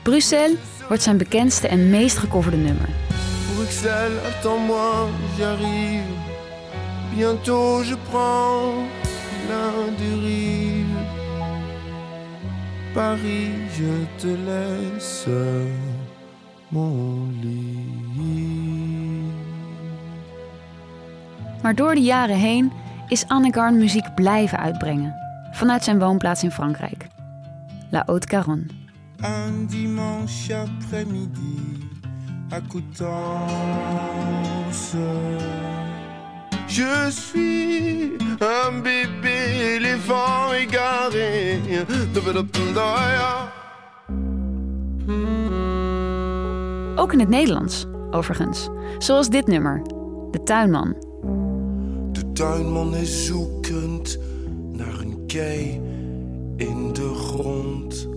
Bruxelles 0.02 0.56
wordt 0.88 1.02
zijn 1.02 1.16
bekendste 1.16 1.68
en 1.68 1.90
meest 1.90 2.18
gecoverde 2.18 2.56
nummer. 2.56 2.88
Bruxelles, 3.56 4.24
attends-moi, 4.24 5.08
j'arrive. 5.36 6.02
Bientôt 7.14 7.82
je 7.82 7.96
prends 8.10 9.00
rives. 9.98 10.59
Paris, 12.93 13.76
je 13.76 14.07
te 14.16 14.38
laisse 14.45 15.66
mon 16.68 17.38
lit. 17.41 18.11
Maar 21.62 21.74
door 21.74 21.95
de 21.95 22.01
jaren 22.01 22.36
heen 22.36 22.72
is 23.09 23.28
Annegarn 23.28 23.76
muziek 23.76 24.14
blijven 24.14 24.59
uitbrengen. 24.59 25.14
Vanuit 25.51 25.84
zijn 25.84 25.99
woonplaats 25.99 26.43
in 26.43 26.51
Frankrijk. 26.51 27.07
La 27.91 28.03
Haute-Garonne. 28.07 28.66
Un 29.20 29.66
dimanche 29.66 30.55
après-midi 30.57 31.88
à 32.51 32.61
Coutances. 32.68 33.11
Je 36.70 37.10
suis 37.10 38.16
un 38.40 38.80
bébé 38.82 39.76
éléphant 39.76 40.52
égaré. 40.52 41.58
Ook 46.96 47.12
in 47.12 47.20
het 47.20 47.28
Nederlands, 47.28 47.86
overigens. 48.10 48.68
Zoals 48.98 49.28
dit 49.28 49.46
nummer, 49.46 49.82
De 50.30 50.42
Tuinman. 50.44 50.96
De 52.12 52.32
tuinman 52.32 52.94
is 52.96 53.26
zoekend 53.26 54.18
naar 54.72 55.00
een 55.00 55.26
kei 55.26 55.80
in 56.56 56.92
de 56.92 57.14
grond. 57.14 58.08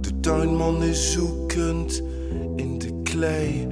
De 0.00 0.20
tuinman 0.20 0.82
is 0.82 1.12
zoekend 1.12 2.02
in 2.56 2.78
de 2.78 3.00
klei 3.02 3.68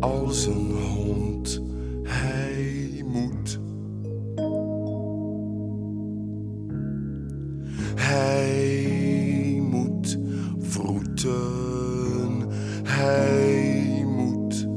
als 0.00 0.46
een 0.46 0.70
hond. 0.70 1.62
Hij 2.02 3.04
moet. 3.06 3.58
Hij 7.94 9.60
moet 9.62 10.18
vroeten. 10.58 12.46
Hij 12.82 14.04
moet. 14.06 14.68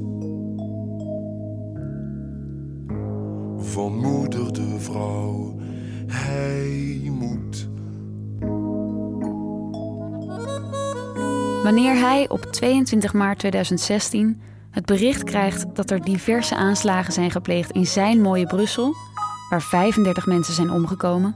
Van 3.57 3.97
moeder 3.97 4.53
de 4.53 4.75
vrouw. 4.79 5.55
Hij 6.07 7.11
moet. 7.19 7.69
Wanneer 11.63 11.95
hij 11.95 12.29
op 12.29 12.41
22 12.41 13.13
maart 13.13 13.39
2016 13.39 14.41
het 14.71 14.85
bericht 14.85 15.23
krijgt 15.23 15.75
dat 15.75 15.91
er 15.91 16.03
diverse 16.03 16.55
aanslagen 16.55 17.13
zijn 17.13 17.31
gepleegd 17.31 17.71
in 17.71 17.87
zijn 17.87 18.21
mooie 18.21 18.45
Brussel, 18.45 18.93
waar 19.49 19.61
35 19.61 20.25
mensen 20.25 20.53
zijn 20.53 20.71
omgekomen 20.71 21.35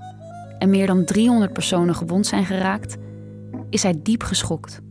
en 0.60 0.70
meer 0.70 0.88
dan 0.88 1.06
300 1.06 1.54
personen 1.54 1.96
gewond 1.96 2.28
zijn 2.28 2.46
geraakt, 2.46 2.98
is 3.70 3.84
hij 3.84 4.00
diep 4.04 4.24
geschokt. 4.24 4.82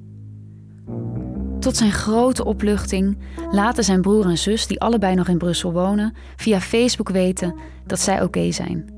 Tot 1.58 1.76
zijn 1.76 1.92
grote 1.92 2.44
opluchting 2.44 3.18
laten 3.50 3.84
zijn 3.84 4.00
broer 4.00 4.26
en 4.26 4.38
zus, 4.38 4.66
die 4.66 4.80
allebei 4.80 5.14
nog 5.14 5.28
in 5.28 5.38
Brussel 5.38 5.72
wonen, 5.72 6.14
via 6.36 6.60
Facebook 6.60 7.08
weten 7.08 7.54
dat 7.86 8.00
zij 8.00 8.22
oké 8.22 8.52
zijn. 8.52 8.92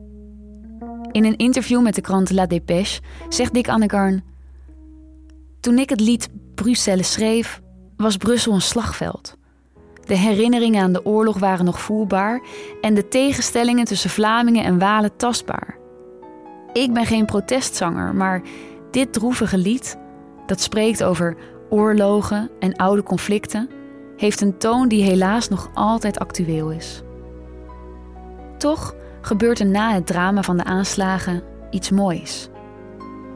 In 1.13 1.25
een 1.25 1.37
interview 1.37 1.83
met 1.83 1.95
de 1.95 2.01
krant 2.01 2.31
La 2.31 2.47
Dépêche 2.47 3.05
zegt 3.29 3.55
Dick 3.55 3.69
Annegarn: 3.69 4.25
Toen 5.61 5.79
ik 5.79 5.89
het 5.89 6.01
lied 6.01 6.29
Bruxelles 6.55 7.13
schreef, 7.13 7.61
was 7.97 8.17
Brussel 8.17 8.53
een 8.53 8.61
slagveld. 8.61 9.37
De 10.05 10.17
herinneringen 10.17 10.83
aan 10.83 10.93
de 10.93 11.05
oorlog 11.05 11.39
waren 11.39 11.65
nog 11.65 11.81
voelbaar 11.81 12.41
en 12.81 12.95
de 12.95 13.09
tegenstellingen 13.09 13.85
tussen 13.85 14.11
Vlamingen 14.11 14.65
en 14.65 14.79
Walen 14.79 15.17
tastbaar. 15.17 15.77
Ik 16.73 16.93
ben 16.93 17.07
geen 17.07 17.25
protestzanger, 17.25 18.15
maar 18.15 18.43
dit 18.91 19.13
droevige 19.13 19.59
lied, 19.59 19.99
dat 20.47 20.61
spreekt 20.61 21.05
over 21.05 21.37
oorlogen 21.71 22.51
en 22.59 22.77
oude 22.77 23.03
conflicten, 23.03 23.71
heeft 24.17 24.41
een 24.41 24.59
toon 24.59 24.89
die 24.89 25.03
helaas 25.03 25.49
nog 25.49 25.71
altijd 25.75 26.19
actueel 26.19 26.71
is. 26.71 27.03
Toch 28.59 28.95
gebeurt 29.21 29.59
er 29.59 29.67
na 29.67 29.93
het 29.93 30.07
drama 30.07 30.43
van 30.43 30.57
de 30.57 30.65
aanslagen 30.65 31.43
iets 31.71 31.91
moois. 31.91 32.49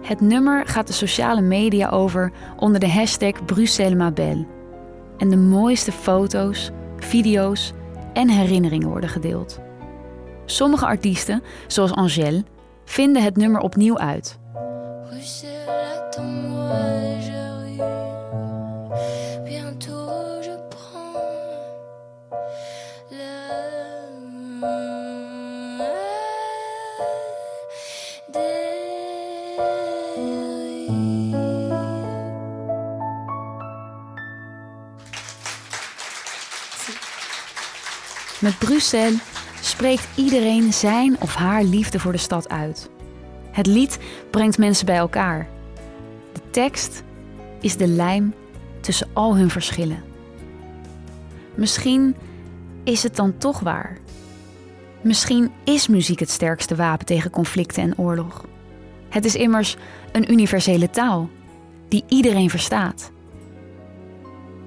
Het 0.02 0.20
nummer 0.20 0.66
gaat 0.66 0.86
de 0.86 0.92
sociale 0.92 1.40
media 1.40 1.88
over 1.88 2.32
onder 2.56 2.80
de 2.80 2.90
hashtag 2.90 3.44
Bruxelles 3.44 3.98
ma 3.98 4.10
belle. 4.10 4.46
En 5.16 5.28
de 5.28 5.36
mooiste 5.36 5.92
foto's, 5.92 6.70
video's 6.96 7.72
en 8.12 8.28
herinneringen 8.28 8.88
worden 8.88 9.10
gedeeld. 9.10 9.60
Sommige 10.44 10.86
artiesten, 10.86 11.42
zoals 11.66 11.92
Angèle, 11.92 12.44
vinden 12.84 13.22
het 13.22 13.36
nummer 13.36 13.60
opnieuw 13.60 13.98
uit. 13.98 14.38
Bruxelles, 15.08 16.49
Met 38.40 38.58
Bruxelles 38.58 39.18
spreekt 39.60 40.08
iedereen 40.14 40.72
zijn 40.72 41.16
of 41.20 41.34
haar 41.34 41.62
liefde 41.62 41.98
voor 41.98 42.12
de 42.12 42.18
stad 42.18 42.48
uit. 42.48 42.90
Het 43.50 43.66
lied 43.66 43.98
brengt 44.30 44.58
mensen 44.58 44.86
bij 44.86 44.96
elkaar. 44.96 45.48
De 46.32 46.40
tekst 46.50 47.02
is 47.60 47.76
de 47.76 47.86
lijm 47.86 48.34
tussen 48.80 49.08
al 49.12 49.36
hun 49.36 49.50
verschillen. 49.50 50.02
Misschien 51.54 52.16
is 52.84 53.02
het 53.02 53.16
dan 53.16 53.38
toch 53.38 53.60
waar. 53.60 53.98
Misschien 55.00 55.50
is 55.64 55.88
muziek 55.88 56.18
het 56.18 56.30
sterkste 56.30 56.74
wapen 56.74 57.06
tegen 57.06 57.30
conflicten 57.30 57.82
en 57.82 57.98
oorlog. 57.98 58.44
Het 59.08 59.24
is 59.24 59.34
immers 59.34 59.76
een 60.12 60.32
universele 60.32 60.90
taal 60.90 61.28
die 61.88 62.04
iedereen 62.08 62.50
verstaat. 62.50 63.10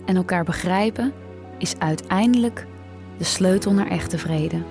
En 0.05 0.15
elkaar 0.15 0.43
begrijpen 0.43 1.13
is 1.57 1.73
uiteindelijk 1.79 2.65
de 3.17 3.23
sleutel 3.23 3.73
naar 3.73 3.87
echte 3.87 4.17
vrede. 4.17 4.63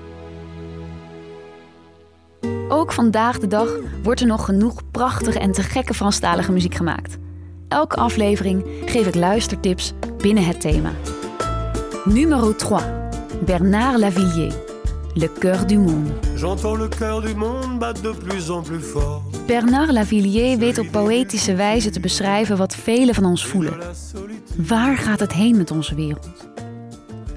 Ook 2.69 2.93
vandaag 2.93 3.39
de 3.39 3.47
dag 3.47 3.69
wordt 4.03 4.21
er 4.21 4.27
nog 4.27 4.45
genoeg 4.45 4.91
prachtige 4.91 5.39
en 5.39 5.53
te 5.53 5.63
gekke 5.63 5.95
Franstalige 5.95 6.53
muziek 6.53 6.75
gemaakt. 6.75 7.19
Elke 7.69 7.97
aflevering 7.97 8.65
geef 8.85 9.07
ik 9.07 9.15
luistertips 9.15 9.93
binnen 10.19 10.45
het 10.45 10.61
thema. 10.61 10.91
Numero 12.05 12.55
3. 12.57 12.81
Bernard 13.45 13.99
Lavillier. 13.99 14.53
Le 15.15 15.29
cœur 15.39 15.67
du 15.67 15.79
monde. 15.79 16.11
J'entends 16.37 16.79
le 16.79 16.89
cœur 16.89 17.21
du 17.21 17.35
monde 17.35 17.79
battre 17.79 18.03
de 18.03 18.15
plus 18.25 18.51
en 18.51 18.63
plus 18.63 18.85
fort. 18.85 19.23
Bernard 19.47 19.93
Lavillier 19.93 20.59
weet 20.59 20.79
op 20.79 20.87
poëtische 20.91 21.55
wijze 21.55 21.91
te 21.91 22.01
beschrijven 22.01 22.57
wat 22.57 22.75
velen 22.75 23.15
van 23.15 23.25
ons 23.25 23.47
voelen. 23.47 23.79
Waar 24.57 24.97
gaat 24.97 25.21
het 25.21 25.33
heen 25.33 25.57
met 25.57 25.71
onze 25.71 25.95
wereld? 25.95 26.52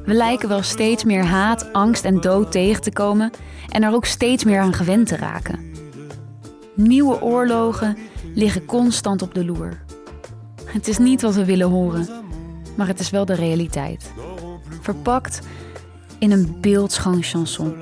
We 0.06 0.14
lijken 0.14 0.50
wel 0.50 0.62
steeds 0.62 1.04
meer 1.04 1.24
haat, 1.24 1.74
angst 1.74 2.06
en 2.06 2.22
dood 2.22 2.52
tegen 2.52 2.82
te 2.82 2.92
komen 2.92 3.32
en 3.70 3.84
er 3.84 3.94
ook 3.94 4.06
steeds 4.06 4.44
meer 4.44 4.60
aan 4.60 4.74
gewend 4.74 5.08
te 5.08 5.16
raken. 5.16 5.74
Nieuwe 6.76 7.22
oorlogen 7.22 7.98
liggen 8.34 8.66
constant 8.66 9.22
op 9.22 9.34
de 9.34 9.46
loer. 9.46 9.84
Het 10.66 10.88
is 10.88 10.98
niet 10.98 11.22
wat 11.22 11.36
we 11.36 11.46
willen 11.46 11.70
horen, 11.70 12.08
maar 12.76 12.88
het 12.88 13.00
is 13.00 13.10
wel 13.10 13.26
de 13.26 13.34
realiteit. 13.34 14.14
Verpakt 14.82 15.40
in 16.20 16.32
een 16.32 16.58
beeldschoon 16.62 17.24
chanson. 17.24 17.76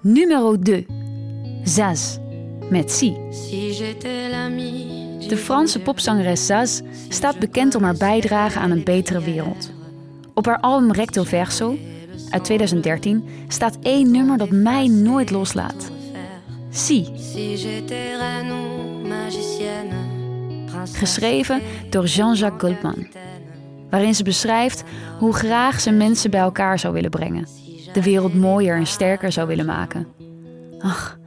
Numero 0.00 0.58
2. 0.58 0.86
Zaz. 1.64 2.18
Met 2.70 2.92
Si. 2.92 3.12
De 5.28 5.36
Franse 5.36 5.80
popzangeres 5.80 6.46
Zaz 6.46 6.80
staat 7.08 7.38
bekend 7.38 7.74
om 7.74 7.82
haar 7.82 7.96
bijdrage 7.96 8.58
aan 8.58 8.70
een 8.70 8.84
betere 8.84 9.20
wereld. 9.20 9.76
Op 10.38 10.46
haar 10.46 10.60
album 10.60 10.92
Recto 10.92 11.24
Verso 11.24 11.76
uit 12.30 12.44
2013 12.44 13.28
staat 13.48 13.78
één 13.82 14.10
nummer 14.10 14.38
dat 14.38 14.50
mij 14.50 14.86
nooit 14.86 15.30
loslaat. 15.30 15.90
Si, 16.70 17.08
geschreven 20.92 21.62
door 21.90 22.04
Jean-Jacques 22.04 22.60
Goldman. 22.60 23.06
Waarin 23.90 24.14
ze 24.14 24.22
beschrijft 24.22 24.84
hoe 25.18 25.34
graag 25.34 25.80
ze 25.80 25.90
mensen 25.90 26.30
bij 26.30 26.40
elkaar 26.40 26.78
zou 26.78 26.94
willen 26.94 27.10
brengen. 27.10 27.46
De 27.92 28.02
wereld 28.02 28.34
mooier 28.34 28.76
en 28.76 28.86
sterker 28.86 29.32
zou 29.32 29.46
willen 29.46 29.66
maken. 29.66 30.06
Ach, 30.78 31.18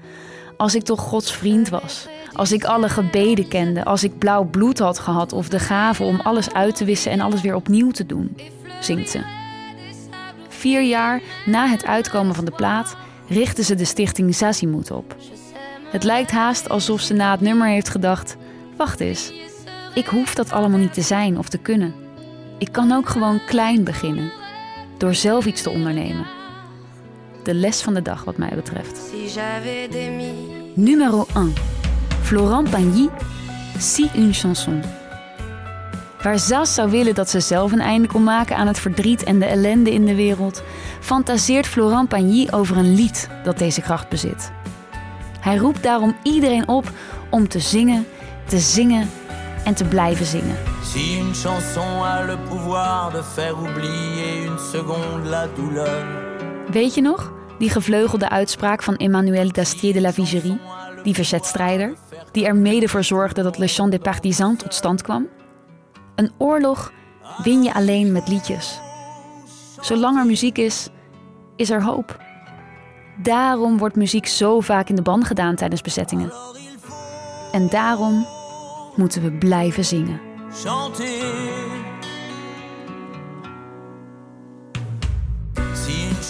als 0.57 0.75
ik 0.75 0.83
toch 0.83 0.99
Gods 0.99 1.31
vriend 1.31 1.69
was. 1.69 2.07
Als 2.33 2.51
ik 2.51 2.63
alle 2.63 2.89
gebeden 2.89 3.47
kende. 3.47 3.85
Als 3.85 4.03
ik 4.03 4.17
blauw 4.17 4.43
bloed 4.43 4.79
had 4.79 4.99
gehad 4.99 5.33
of 5.33 5.49
de 5.49 5.59
gave 5.59 6.03
om 6.03 6.19
alles 6.19 6.53
uit 6.53 6.75
te 6.75 6.85
wissen 6.85 7.11
en 7.11 7.21
alles 7.21 7.41
weer 7.41 7.55
opnieuw 7.55 7.91
te 7.91 8.05
doen, 8.05 8.37
zingt 8.79 9.09
ze. 9.09 9.19
Vier 10.47 10.81
jaar 10.83 11.21
na 11.45 11.67
het 11.67 11.85
uitkomen 11.85 12.35
van 12.35 12.45
de 12.45 12.51
plaat 12.51 12.95
richtte 13.27 13.63
ze 13.63 13.75
de 13.75 13.85
stichting 13.85 14.35
Zazimut 14.35 14.91
op. 14.91 15.15
Het 15.91 16.03
lijkt 16.03 16.31
haast 16.31 16.69
alsof 16.69 17.01
ze 17.01 17.13
na 17.13 17.31
het 17.31 17.41
nummer 17.41 17.67
heeft 17.67 17.89
gedacht: 17.89 18.37
wacht 18.77 18.99
eens, 18.99 19.33
ik 19.93 20.05
hoef 20.05 20.35
dat 20.35 20.51
allemaal 20.51 20.79
niet 20.79 20.93
te 20.93 21.01
zijn 21.01 21.37
of 21.37 21.49
te 21.49 21.57
kunnen. 21.57 21.93
Ik 22.57 22.71
kan 22.71 22.91
ook 22.91 23.09
gewoon 23.09 23.39
klein 23.45 23.83
beginnen. 23.83 24.31
door 24.97 25.13
zelf 25.13 25.45
iets 25.45 25.61
te 25.61 25.69
ondernemen. 25.69 26.25
De 27.43 27.53
les 27.53 27.81
van 27.81 27.93
de 27.93 28.01
dag, 28.01 28.23
wat 28.23 28.37
mij 28.37 28.51
betreft. 28.55 29.01
Numero 30.75 31.25
1. 31.35 31.80
Florent 32.31 32.69
Pagny, 32.69 33.09
Si 33.77 34.09
une 34.15 34.33
chanson. 34.33 34.81
Waar 36.23 36.39
Zas 36.39 36.73
zou 36.73 36.89
willen 36.89 37.15
dat 37.15 37.29
ze 37.29 37.39
zelf 37.39 37.71
een 37.71 37.79
einde 37.79 38.07
kon 38.07 38.23
maken 38.23 38.55
aan 38.55 38.67
het 38.67 38.79
verdriet 38.79 39.23
en 39.23 39.39
de 39.39 39.45
ellende 39.45 39.93
in 39.93 40.05
de 40.05 40.15
wereld, 40.15 40.63
fantaseert 40.99 41.67
Florent 41.67 42.09
Pagny 42.09 42.47
over 42.51 42.77
een 42.77 42.93
lied 42.93 43.29
dat 43.43 43.57
deze 43.57 43.81
kracht 43.81 44.09
bezit. 44.09 44.51
Hij 45.39 45.57
roept 45.57 45.83
daarom 45.83 46.15
iedereen 46.23 46.67
op 46.67 46.91
om 47.29 47.47
te 47.47 47.59
zingen, 47.59 48.05
te 48.45 48.59
zingen 48.59 49.09
en 49.63 49.73
te 49.73 49.85
blijven 49.85 50.25
zingen. 50.25 50.55
Si 50.83 51.19
une 51.19 51.33
chanson 51.33 52.03
a 52.03 52.25
le 52.25 52.37
pouvoir 52.37 53.11
de 53.11 53.23
faire 53.23 53.55
oublier 53.55 54.45
une 54.45 54.59
seconde 54.71 55.29
la 55.29 55.47
douleur. 55.55 56.05
Weet 56.71 56.93
je 56.93 57.01
nog? 57.01 57.33
Die 57.59 57.69
gevleugelde 57.69 58.29
uitspraak 58.29 58.83
van 58.83 58.95
Emmanuel 58.95 59.51
Dastier 59.51 59.93
de 59.93 60.01
la 60.01 60.13
Vigerie, 60.13 60.59
die 61.03 61.13
verzetstrijder, 61.13 61.93
die 62.31 62.45
er 62.45 62.55
mede 62.55 62.87
voor 62.87 63.03
zorgde 63.03 63.43
dat 63.43 63.57
Le 63.57 63.67
Chant 63.67 63.91
des 63.91 63.99
Partisans 63.99 64.59
tot 64.59 64.73
stand 64.73 65.01
kwam? 65.01 65.27
Een 66.15 66.31
oorlog 66.37 66.91
win 67.43 67.63
je 67.63 67.73
alleen 67.73 68.11
met 68.11 68.27
liedjes. 68.27 68.79
Zolang 69.81 70.17
er 70.17 70.25
muziek 70.25 70.57
is, 70.57 70.89
is 71.55 71.69
er 71.69 71.83
hoop. 71.83 72.19
Daarom 73.17 73.77
wordt 73.77 73.95
muziek 73.95 74.27
zo 74.27 74.59
vaak 74.59 74.89
in 74.89 74.95
de 74.95 75.01
ban 75.01 75.25
gedaan 75.25 75.55
tijdens 75.55 75.81
bezettingen. 75.81 76.31
En 77.51 77.69
daarom 77.69 78.25
moeten 78.95 79.21
we 79.21 79.31
blijven 79.31 79.85
zingen. 79.85 80.19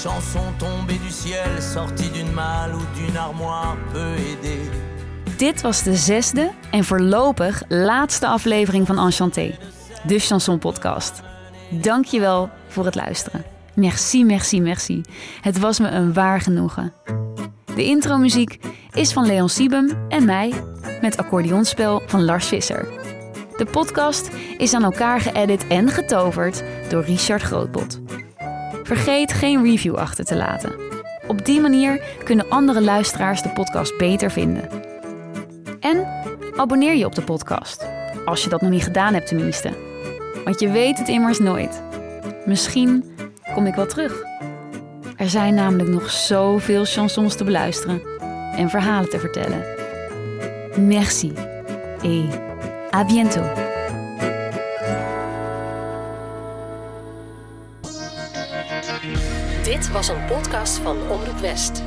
chanson 0.03 0.51
tombée 0.57 0.97
du 0.97 1.11
ciel, 1.11 1.61
sortie 1.61 2.09
d'une 2.09 2.31
malle 2.31 2.73
ou 2.73 2.81
d'une 2.95 3.15
armoire 3.17 3.77
peut 3.93 4.17
aider. 4.17 4.90
Dit 5.41 5.61
was 5.61 5.83
de 5.83 5.95
zesde 5.95 6.51
en 6.71 6.83
voorlopig 6.83 7.63
laatste 7.67 8.27
aflevering 8.27 8.87
van 8.87 8.99
Enchanté, 8.99 9.57
de 10.07 10.19
chanson 10.19 10.59
podcast. 10.59 11.21
Dank 11.69 12.05
je 12.05 12.19
wel 12.19 12.49
voor 12.67 12.85
het 12.85 12.95
luisteren. 12.95 13.43
Merci, 13.73 14.25
merci, 14.25 14.61
merci. 14.61 15.01
Het 15.41 15.59
was 15.59 15.79
me 15.79 15.89
een 15.89 16.13
waar 16.13 16.41
genoegen. 16.41 16.93
De 17.75 17.83
intromuziek 17.83 18.59
is 18.91 19.13
van 19.13 19.25
Leon 19.25 19.49
Siebem 19.49 19.89
en 20.09 20.25
mij, 20.25 20.53
met 21.01 21.17
accordeonspel 21.17 22.01
van 22.05 22.25
Lars 22.25 22.47
Visser. 22.47 22.87
De 23.57 23.65
podcast 23.65 24.29
is 24.57 24.73
aan 24.73 24.83
elkaar 24.83 25.21
geëdit 25.21 25.67
en 25.67 25.89
getoverd 25.89 26.63
door 26.89 27.03
Richard 27.03 27.41
Grootbot. 27.41 27.99
Vergeet 28.83 29.33
geen 29.33 29.63
review 29.63 29.95
achter 29.95 30.25
te 30.25 30.35
laten. 30.35 30.75
Op 31.27 31.45
die 31.45 31.61
manier 31.61 32.03
kunnen 32.23 32.49
andere 32.49 32.81
luisteraars 32.81 33.41
de 33.41 33.49
podcast 33.49 33.97
beter 33.97 34.31
vinden. 34.31 34.90
En 35.81 36.07
abonneer 36.55 36.95
je 36.95 37.05
op 37.05 37.15
de 37.15 37.21
podcast, 37.21 37.85
als 38.25 38.43
je 38.43 38.49
dat 38.49 38.61
nog 38.61 38.69
niet 38.69 38.83
gedaan 38.83 39.13
hebt 39.13 39.27
tenminste. 39.27 39.69
Want 40.43 40.59
je 40.59 40.69
weet 40.69 40.97
het 40.97 41.07
immers 41.07 41.39
nooit. 41.39 41.83
Misschien 42.45 43.15
kom 43.53 43.65
ik 43.65 43.75
wel 43.75 43.85
terug. 43.85 44.23
Er 45.17 45.29
zijn 45.29 45.53
namelijk 45.53 45.89
nog 45.89 46.09
zoveel 46.09 46.85
chansons 46.85 47.35
te 47.35 47.43
beluisteren 47.43 48.01
en 48.55 48.69
verhalen 48.69 49.09
te 49.09 49.19
vertellen. 49.19 49.65
Merci 50.87 51.33
et 52.01 52.39
à 52.93 53.05
bientôt. 53.05 53.69
Dit 59.63 59.91
was 59.91 60.07
een 60.07 60.25
podcast 60.25 60.77
van 60.77 60.97
Omroep 61.09 61.39
West. 61.39 61.83